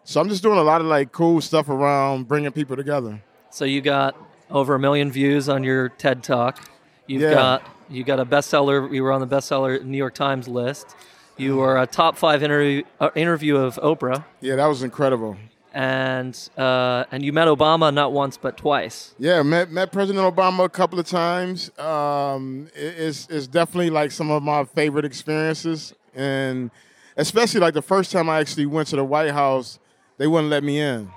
So 0.04 0.20
I'm 0.20 0.28
just 0.28 0.42
doing 0.42 0.58
a 0.58 0.62
lot 0.62 0.80
of 0.80 0.86
like 0.86 1.10
cool 1.10 1.40
stuff 1.40 1.68
around 1.68 2.28
bringing 2.28 2.52
people 2.52 2.76
together. 2.76 3.20
So 3.50 3.64
you 3.64 3.80
got 3.80 4.14
over 4.50 4.74
a 4.74 4.78
million 4.78 5.10
views 5.10 5.48
on 5.48 5.64
your 5.64 5.88
TED 5.88 6.22
Talk. 6.22 6.68
You've 7.06 7.22
Yeah. 7.22 7.30
got 7.30 7.62
you 7.90 8.04
got 8.04 8.20
a 8.20 8.24
bestseller. 8.26 8.92
You 8.92 9.02
were 9.02 9.12
on 9.12 9.20
the 9.20 9.26
bestseller 9.26 9.82
New 9.84 9.98
York 9.98 10.14
Times 10.14 10.48
list. 10.48 10.94
You 11.36 11.56
were 11.56 11.80
a 11.80 11.86
top 11.86 12.16
five 12.16 12.42
interview 12.42 12.82
uh, 13.00 13.10
interview 13.14 13.56
of 13.56 13.76
Oprah, 13.76 14.24
Yeah, 14.40 14.56
that 14.56 14.66
was 14.66 14.82
incredible. 14.82 15.36
and 15.72 16.36
uh, 16.58 17.04
and 17.12 17.24
you 17.24 17.32
met 17.32 17.46
Obama 17.46 17.94
not 17.94 18.12
once 18.12 18.36
but 18.36 18.56
twice. 18.56 19.14
Yeah, 19.18 19.42
met 19.42 19.70
met 19.70 19.92
President 19.92 20.24
Obama 20.34 20.64
a 20.64 20.68
couple 20.68 20.98
of 20.98 21.06
times. 21.06 21.70
Um, 21.78 22.68
it- 22.74 22.94
it's 22.98 23.28
it's 23.30 23.46
definitely 23.46 23.90
like 23.90 24.10
some 24.10 24.30
of 24.30 24.42
my 24.42 24.64
favorite 24.64 25.04
experiences, 25.04 25.94
and 26.14 26.70
especially 27.16 27.60
like 27.60 27.74
the 27.74 27.82
first 27.82 28.10
time 28.10 28.28
I 28.28 28.38
actually 28.40 28.66
went 28.66 28.88
to 28.88 28.96
the 28.96 29.04
White 29.04 29.30
House, 29.30 29.78
they 30.16 30.26
wouldn't 30.26 30.50
let 30.50 30.64
me 30.64 30.80
in 30.80 31.08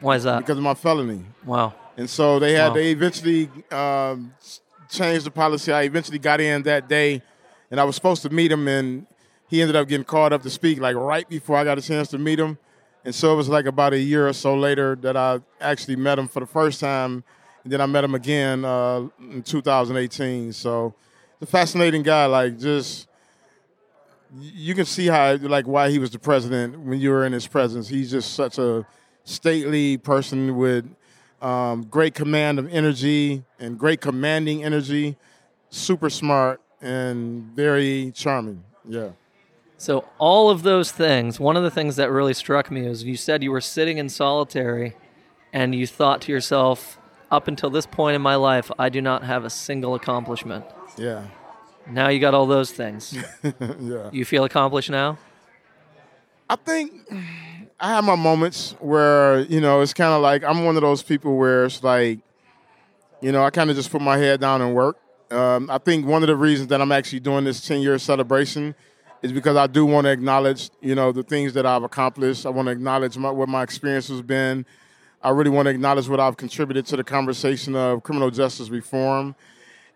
Why 0.00 0.14
is 0.16 0.22
that? 0.24 0.38
because 0.40 0.58
of 0.58 0.62
my 0.64 0.74
felony, 0.74 1.24
Wow. 1.44 1.74
and 1.96 2.08
so 2.08 2.38
they 2.38 2.52
had 2.52 2.68
Wow. 2.68 2.74
they 2.74 2.90
eventually 2.92 3.50
um, 3.72 4.32
changed 4.90 5.26
the 5.26 5.30
policy. 5.30 5.72
I 5.72 5.82
eventually 5.82 6.18
got 6.18 6.40
in 6.40 6.62
that 6.64 6.88
day, 6.88 7.22
and 7.70 7.80
I 7.80 7.84
was 7.84 7.94
supposed 7.94 8.22
to 8.22 8.30
meet 8.30 8.52
him, 8.52 8.66
and 8.68 9.06
he 9.48 9.60
ended 9.60 9.76
up 9.76 9.88
getting 9.88 10.04
called 10.04 10.32
up 10.32 10.42
to 10.42 10.50
speak 10.50 10.80
like 10.80 10.96
right 10.96 11.28
before 11.28 11.56
I 11.56 11.64
got 11.64 11.78
a 11.78 11.82
chance 11.82 12.08
to 12.08 12.18
meet 12.18 12.38
him. 12.38 12.58
And 13.04 13.14
so 13.14 13.32
it 13.32 13.36
was 13.36 13.48
like 13.48 13.64
about 13.64 13.92
a 13.94 13.98
year 13.98 14.28
or 14.28 14.32
so 14.32 14.54
later 14.54 14.96
that 15.00 15.16
I 15.16 15.40
actually 15.60 15.96
met 15.96 16.18
him 16.18 16.28
for 16.28 16.40
the 16.40 16.46
first 16.46 16.80
time, 16.80 17.24
and 17.64 17.72
then 17.72 17.80
I 17.80 17.86
met 17.86 18.04
him 18.04 18.14
again 18.14 18.64
uh, 18.64 19.08
in 19.18 19.42
2018. 19.42 20.52
So, 20.52 20.94
the 21.38 21.46
fascinating 21.46 22.02
guy, 22.02 22.26
like 22.26 22.58
just 22.58 23.08
you 24.38 24.74
can 24.74 24.84
see 24.84 25.06
how 25.06 25.34
like 25.36 25.66
why 25.66 25.90
he 25.90 25.98
was 25.98 26.10
the 26.10 26.18
president 26.18 26.78
when 26.78 27.00
you 27.00 27.10
were 27.10 27.24
in 27.24 27.32
his 27.32 27.46
presence. 27.46 27.88
He's 27.88 28.10
just 28.10 28.34
such 28.34 28.58
a 28.58 28.86
stately 29.24 29.96
person 29.96 30.56
with 30.56 30.84
um, 31.40 31.84
great 31.84 32.14
command 32.14 32.58
of 32.58 32.72
energy 32.72 33.44
and 33.58 33.78
great 33.78 34.00
commanding 34.00 34.64
energy, 34.64 35.16
super 35.70 36.10
smart 36.10 36.60
and 36.80 37.44
very 37.54 38.12
charming. 38.14 38.64
Yeah. 38.88 39.10
So 39.76 40.04
all 40.18 40.50
of 40.50 40.62
those 40.62 40.92
things. 40.92 41.40
One 41.40 41.56
of 41.56 41.62
the 41.62 41.70
things 41.70 41.96
that 41.96 42.10
really 42.10 42.34
struck 42.34 42.70
me 42.70 42.86
is 42.86 43.04
you 43.04 43.16
said 43.16 43.42
you 43.42 43.50
were 43.50 43.62
sitting 43.62 43.98
in 43.98 44.08
solitary, 44.08 44.94
and 45.52 45.74
you 45.74 45.86
thought 45.86 46.20
to 46.22 46.32
yourself, 46.32 46.98
"Up 47.30 47.48
until 47.48 47.70
this 47.70 47.86
point 47.86 48.14
in 48.14 48.22
my 48.22 48.34
life, 48.34 48.70
I 48.78 48.90
do 48.90 49.00
not 49.00 49.24
have 49.24 49.44
a 49.44 49.50
single 49.50 49.94
accomplishment." 49.94 50.66
Yeah. 50.98 51.24
Now 51.88 52.08
you 52.08 52.20
got 52.20 52.34
all 52.34 52.46
those 52.46 52.72
things. 52.72 53.16
yeah. 53.80 54.10
You 54.12 54.24
feel 54.24 54.44
accomplished 54.44 54.90
now? 54.90 55.18
I 56.48 56.56
think 56.56 56.92
I 57.82 57.88
have 57.88 58.04
my 58.04 58.14
moments 58.14 58.74
where, 58.78 59.40
you 59.40 59.58
know, 59.58 59.80
it's 59.80 59.94
kind 59.94 60.12
of 60.12 60.20
like 60.20 60.44
I'm 60.44 60.64
one 60.66 60.76
of 60.76 60.82
those 60.82 61.02
people 61.02 61.38
where 61.38 61.64
it's 61.64 61.82
like, 61.82 62.18
you 63.22 63.32
know, 63.32 63.42
I 63.42 63.48
kind 63.48 63.70
of 63.70 63.76
just 63.76 63.90
put 63.90 64.02
my 64.02 64.18
head 64.18 64.38
down 64.38 64.60
and 64.60 64.74
work. 64.74 64.98
Um, 65.30 65.70
I 65.70 65.78
think 65.78 66.04
one 66.04 66.22
of 66.22 66.26
the 66.26 66.36
reasons 66.36 66.68
that 66.68 66.82
I'm 66.82 66.92
actually 66.92 67.20
doing 67.20 67.44
this 67.44 67.66
10 67.66 67.80
year 67.80 67.98
celebration 67.98 68.74
is 69.22 69.32
because 69.32 69.56
I 69.56 69.66
do 69.66 69.86
want 69.86 70.04
to 70.04 70.10
acknowledge, 70.10 70.68
you 70.82 70.94
know, 70.94 71.10
the 71.10 71.22
things 71.22 71.54
that 71.54 71.64
I've 71.64 71.82
accomplished. 71.82 72.44
I 72.44 72.50
want 72.50 72.66
to 72.66 72.72
acknowledge 72.72 73.16
my, 73.16 73.30
what 73.30 73.48
my 73.48 73.62
experience 73.62 74.08
has 74.08 74.20
been. 74.20 74.66
I 75.22 75.30
really 75.30 75.50
want 75.50 75.64
to 75.64 75.70
acknowledge 75.70 76.06
what 76.06 76.20
I've 76.20 76.36
contributed 76.36 76.84
to 76.86 76.98
the 76.98 77.04
conversation 77.04 77.74
of 77.76 78.02
criminal 78.02 78.30
justice 78.30 78.68
reform. 78.68 79.34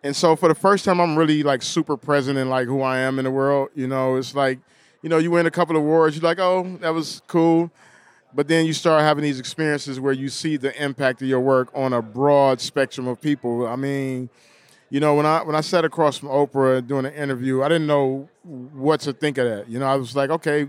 And 0.03 0.17
so 0.17 0.37
for 0.37 0.49
the 0.49 0.55
first 0.55 0.87
time, 0.87 1.01
I'm 1.01 1.17
really 1.17 1.43
like 1.43 1.61
super 1.61 1.99
present 1.99 2.39
in 2.39 2.49
like 2.49 2.67
who 2.67 2.81
I 2.81 3.01
am 3.01 3.19
in 3.19 3.27
the 3.27 3.31
world. 3.31 3.71
You 3.75 3.89
know, 3.89 4.17
it's 4.17 4.35
like, 4.35 4.59
you 5.05 5.11
know, 5.11 5.19
you 5.19 5.31
win 5.31 5.45
a 5.45 5.51
couple 5.51 5.77
of 5.77 5.83
awards, 5.83 6.17
you're 6.17 6.23
like, 6.23 6.39
oh, 6.39 6.79
that 6.81 6.89
was 6.89 7.21
cool. 7.27 7.71
But 8.33 8.49
then 8.49 8.65
you 8.65 8.73
start 8.73 9.03
having 9.03 9.23
these 9.23 9.39
experiences 9.39 10.01
where 10.01 10.15
you 10.15 10.31
see 10.31 10.57
the 10.57 10.83
impact 10.83 11.21
of 11.21 11.29
your 11.29 11.41
work 11.41 11.69
on 11.75 11.93
a 11.93 12.01
broad 12.01 12.59
spectrum 12.59 13.07
of 13.07 13.21
people. 13.21 13.67
I 13.67 13.77
mean, 13.77 14.31
you 14.89 15.01
know, 15.01 15.15
when 15.15 15.27
I 15.27 15.43
when 15.43 15.55
I 15.55 15.61
sat 15.61 15.85
across 15.85 16.17
from 16.17 16.31
Oprah 16.31 16.85
doing 16.85 17.05
an 17.05 17.13
interview, 17.13 17.63
I 17.63 17.69
didn't 17.69 17.87
know 17.87 18.31
what 18.43 19.01
to 19.01 19.13
think 19.13 19.37
of 19.37 19.45
that. 19.45 19.69
You 19.69 19.79
know, 19.79 19.87
I 19.87 19.97
was 19.97 20.17
like, 20.17 20.31
okay, 20.31 20.69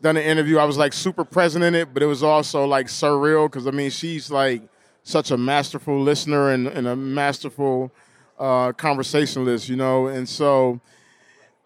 done 0.00 0.16
an 0.16 0.22
interview. 0.22 0.58
I 0.58 0.64
was 0.64 0.78
like 0.78 0.92
super 0.92 1.24
present 1.24 1.64
in 1.64 1.74
it, 1.74 1.92
but 1.92 2.00
it 2.00 2.06
was 2.06 2.22
also 2.22 2.66
like 2.66 2.86
surreal 2.86 3.50
because 3.50 3.66
I 3.66 3.72
mean, 3.72 3.90
she's 3.90 4.30
like 4.30 4.62
such 5.02 5.32
a 5.32 5.36
masterful 5.36 6.00
listener 6.00 6.50
and, 6.50 6.68
and 6.68 6.86
a 6.86 6.94
masterful 6.94 7.90
uh, 8.38 8.70
conversationalist, 8.70 9.68
you 9.68 9.74
know. 9.74 10.06
And 10.06 10.28
so 10.28 10.80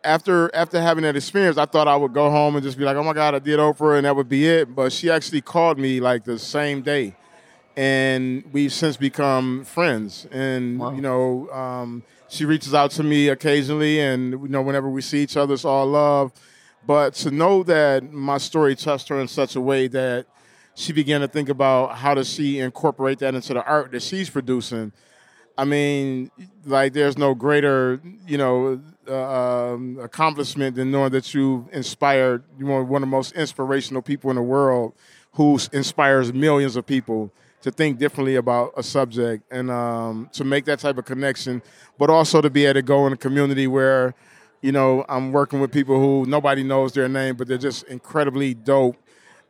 after 0.09 0.51
after 0.55 0.81
having 0.81 1.03
that 1.03 1.17
experience, 1.17 1.59
I 1.59 1.67
thought 1.67 1.87
I 1.87 1.95
would 1.97 2.13
go 2.15 2.31
home 2.31 2.57
and 2.57 2.63
just 2.65 2.79
be 2.79 2.85
like, 2.85 2.97
oh 2.97 3.05
my 3.05 3.13
God, 3.13 3.35
I 3.35 3.39
did 3.39 3.59
Oprah, 3.59 3.97
and 3.99 4.07
that 4.07 4.17
would 4.17 4.29
be 4.29 4.47
it. 4.47 4.75
But 4.75 4.93
she 4.93 5.11
actually 5.11 5.43
called 5.43 5.79
me 5.79 6.01
like 6.01 6.25
the 6.25 6.39
same 6.39 6.83
day, 6.83 7.15
and 7.77 8.43
we've 8.53 8.73
since 8.73 8.97
become 8.97 9.65
friends. 9.65 10.27
And 10.33 10.79
Wow. 10.79 10.93
you 10.93 11.03
know, 11.03 11.51
um, 11.51 12.03
she 12.29 12.45
reaches 12.47 12.75
out 12.75 12.91
to 12.93 13.03
me 13.03 13.29
occasionally, 13.29 14.01
and 14.01 14.33
you 14.33 14.49
know, 14.49 14.63
whenever 14.63 14.89
we 14.89 15.03
see 15.03 15.23
each 15.23 15.37
other, 15.37 15.55
it's 15.55 15.65
all 15.65 15.87
love. 15.87 16.33
But 16.87 17.15
to 17.17 17.31
know 17.31 17.63
that 17.65 18.11
my 18.13 18.39
story 18.39 18.75
touched 18.75 19.09
her 19.09 19.21
in 19.21 19.29
such 19.29 19.57
a 19.57 19.61
way 19.61 19.89
that 19.89 20.27
she 20.75 20.93
began 20.93 21.21
to 21.21 21.29
think 21.29 21.49
about 21.49 21.97
how 21.97 22.15
does 22.15 22.33
she 22.33 22.61
incorporate 22.61 23.19
that 23.19 23.35
into 23.35 23.53
the 23.53 23.65
art 23.65 23.91
that 23.93 24.03
she's 24.03 24.31
producing. 24.31 24.93
I 25.59 25.65
mean, 25.65 26.31
like 26.65 26.93
there's 26.93 27.19
no 27.19 27.35
greater, 27.35 28.01
you 28.29 28.39
know, 28.39 28.81
uh, 29.09 29.73
um, 29.73 29.99
accomplishment 30.01 30.77
than 30.77 30.91
knowing 30.91 31.11
that 31.13 31.33
you've 31.35 31.65
inspired 31.73 32.43
you 32.59 32.67
one 32.67 32.83
of 32.83 33.01
the 33.01 33.07
most 33.07 33.33
inspirational 33.33 34.03
people 34.03 34.31
in 34.31 34.37
the 34.37 34.43
world, 34.43 34.95
who 35.33 35.59
inspires 35.73 36.33
millions 36.33 36.77
of 36.77 36.87
people 36.87 37.31
to 37.61 37.71
think 37.71 37.99
differently 37.99 38.37
about 38.37 38.73
a 38.77 38.83
subject 38.83 39.43
and 39.51 39.71
um, 39.71 40.29
to 40.33 40.45
make 40.45 40.65
that 40.65 40.79
type 40.79 40.97
of 40.99 41.05
connection, 41.05 41.61
but 41.99 42.09
also 42.11 42.41
to 42.41 42.51
be 42.51 42.65
able 42.65 42.75
to 42.75 42.83
go 42.83 43.07
in 43.07 43.13
a 43.13 43.17
community 43.17 43.67
where, 43.67 44.15
you 44.63 44.73
know, 44.73 45.05
I'm 45.09 45.33
working 45.33 45.61
with 45.61 45.73
people 45.73 45.99
who 45.99 46.25
nobody 46.29 46.63
knows 46.63 46.93
their 46.93 47.09
name, 47.09 47.37
but 47.37 47.49
they're 47.49 47.59
just 47.59 47.85
incredibly 47.85 48.55
dope 48.55 48.97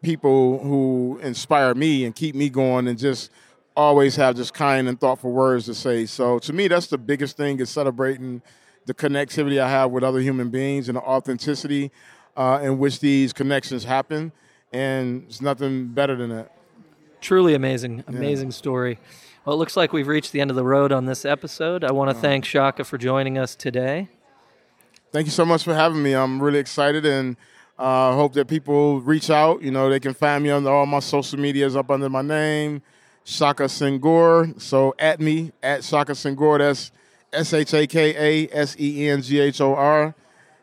people 0.03 0.59
who 0.61 1.19
inspire 1.23 1.75
me 1.75 2.05
and 2.05 2.15
keep 2.15 2.35
me 2.35 2.49
going 2.49 2.89
and 2.89 2.99
just 2.99 3.31
always 3.77 4.17
have 4.17 4.37
just 4.37 4.55
kind 4.55 4.89
and 4.89 5.01
thoughtful 5.01 5.31
words 5.31 5.67
to 5.67 5.75
say. 5.75 6.07
So 6.07 6.39
to 6.41 6.53
me, 6.53 6.69
that's 6.69 6.89
the 6.89 6.99
biggest 6.99 7.37
thing 7.37 7.61
is 7.61 7.71
celebrating 7.71 8.43
the 8.89 8.95
connectivity 8.95 9.61
I 9.61 9.69
have 9.69 9.91
with 9.91 10.03
other 10.03 10.19
human 10.19 10.49
beings 10.49 10.89
and 10.89 10.97
the 10.97 11.03
authenticity 11.03 11.93
uh, 12.39 12.59
in 12.63 12.79
which 12.79 13.01
these 13.01 13.35
connections 13.35 13.85
happen. 13.85 14.33
And 14.73 15.25
it's 15.29 15.43
nothing 15.43 15.89
better 15.89 16.17
than 16.17 16.31
that. 16.31 16.53
Truly 17.21 17.55
amazing, 17.55 18.03
amazing 18.07 18.49
yeah. 18.49 18.55
story. 18.55 18.99
Well, 19.45 19.55
it 19.55 19.59
looks 19.59 19.77
like 19.77 19.93
we've 19.93 20.09
reached 20.09 20.33
the 20.33 20.41
end 20.41 20.51
of 20.51 20.57
the 20.57 20.65
road 20.65 20.91
on 20.91 21.05
this 21.05 21.27
episode. 21.27 21.85
I 21.85 21.93
want 21.93 22.11
to 22.11 22.17
uh, 22.17 22.21
thank 22.21 22.47
Shaka 22.47 22.83
for 22.83 22.97
joining 22.97 23.37
us 23.37 23.55
today. 23.55 24.09
Thank 25.13 25.27
you 25.27 25.33
so 25.33 25.45
much 25.45 25.65
for 25.65 25.75
having 25.75 26.03
me. 26.03 26.15
I'm 26.15 26.41
really 26.41 26.59
excited 26.59 27.05
and 27.05 27.37
uh, 27.79 28.15
hope 28.15 28.33
that 28.35 28.49
people 28.49 29.03
reach 29.03 29.29
out. 29.29 29.63
You 29.63 29.71
know, 29.71 29.91
they 29.91 30.01
can 30.01 30.15
find 30.15 30.43
me 30.43 30.49
on 30.49 30.67
all 30.67 30.87
my 30.87 31.01
social 31.01 31.39
medias 31.39 31.77
up 31.77 31.91
under 31.91 32.09
my 32.09 32.23
name, 32.23 32.81
Shaka 33.25 33.65
Senghor. 33.65 34.59
So 34.59 34.95
at 34.99 35.21
me, 35.21 35.53
at 35.63 35.85
Shaka 35.85 36.13
Senghor. 36.13 36.59
That's 36.59 36.91
S 37.33 37.53
H 37.53 37.75
A 37.75 37.87
K 37.87 38.47
A 38.47 38.49
S 38.53 38.77
E 38.79 39.09
N 39.09 39.23
G 39.23 39.39
H 39.39 39.61
O 39.61 39.75
R. 39.75 40.15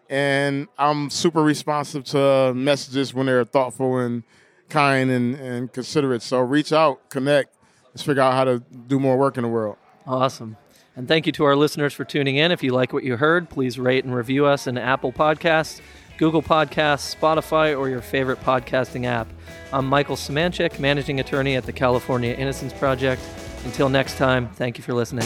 And 0.10 0.68
I'm 0.78 1.10
super 1.10 1.42
responsive 1.42 2.04
to 2.06 2.54
messages 2.54 3.14
when 3.14 3.26
they're 3.26 3.44
thoughtful 3.44 3.98
and 3.98 4.24
kind 4.70 5.10
and, 5.10 5.36
and 5.36 5.74
considerate. 5.74 6.22
So 6.22 6.40
reach 6.42 6.72
out, 6.72 7.10
connect, 7.10 7.56
let's 7.88 8.04
figure 8.04 8.22
out 8.22 8.34
how 8.34 8.44
to 8.44 8.60
do 8.88 9.00
more 9.00 9.18
work 9.18 9.38
in 9.38 9.44
the 9.44 9.50
world. 9.50 9.78
Awesome. 10.06 10.58
And 10.96 11.08
thank 11.08 11.26
you 11.26 11.32
to 11.34 11.44
our 11.44 11.56
listeners 11.56 11.94
for 11.94 12.06
tuning 12.06 12.38
in. 12.38 12.52
If 12.52 12.64
you 12.64 12.72
like 12.72 12.94
what 12.94 13.04
you 13.04 13.18
heard, 13.18 13.50
please 13.50 13.78
rate 13.78 14.06
and 14.06 14.16
review 14.16 14.46
us 14.46 14.66
in 14.66 14.78
Apple 14.78 15.12
Podcasts, 15.12 15.82
Google 16.18 16.42
Podcasts, 16.42 17.14
Spotify, 17.14 17.78
or 17.78 17.90
your 17.90 18.02
favorite 18.02 18.42
podcasting 18.42 19.06
app. 19.06 19.28
I'm 19.74 19.88
Michael 19.88 20.16
Semanchik, 20.16 20.80
managing 20.80 21.20
attorney 21.20 21.56
at 21.56 21.66
the 21.66 21.74
California 21.74 22.34
Innocence 22.34 22.72
Project. 22.74 23.22
Until 23.66 23.90
next 23.90 24.18
time, 24.18 24.50
thank 24.54 24.78
you 24.78 24.84
for 24.84 24.94
listening. 24.94 25.26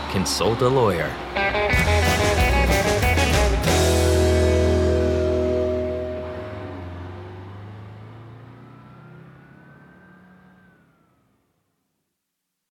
consult 0.11 0.61
a 0.61 0.67
lawyer. 0.67 1.60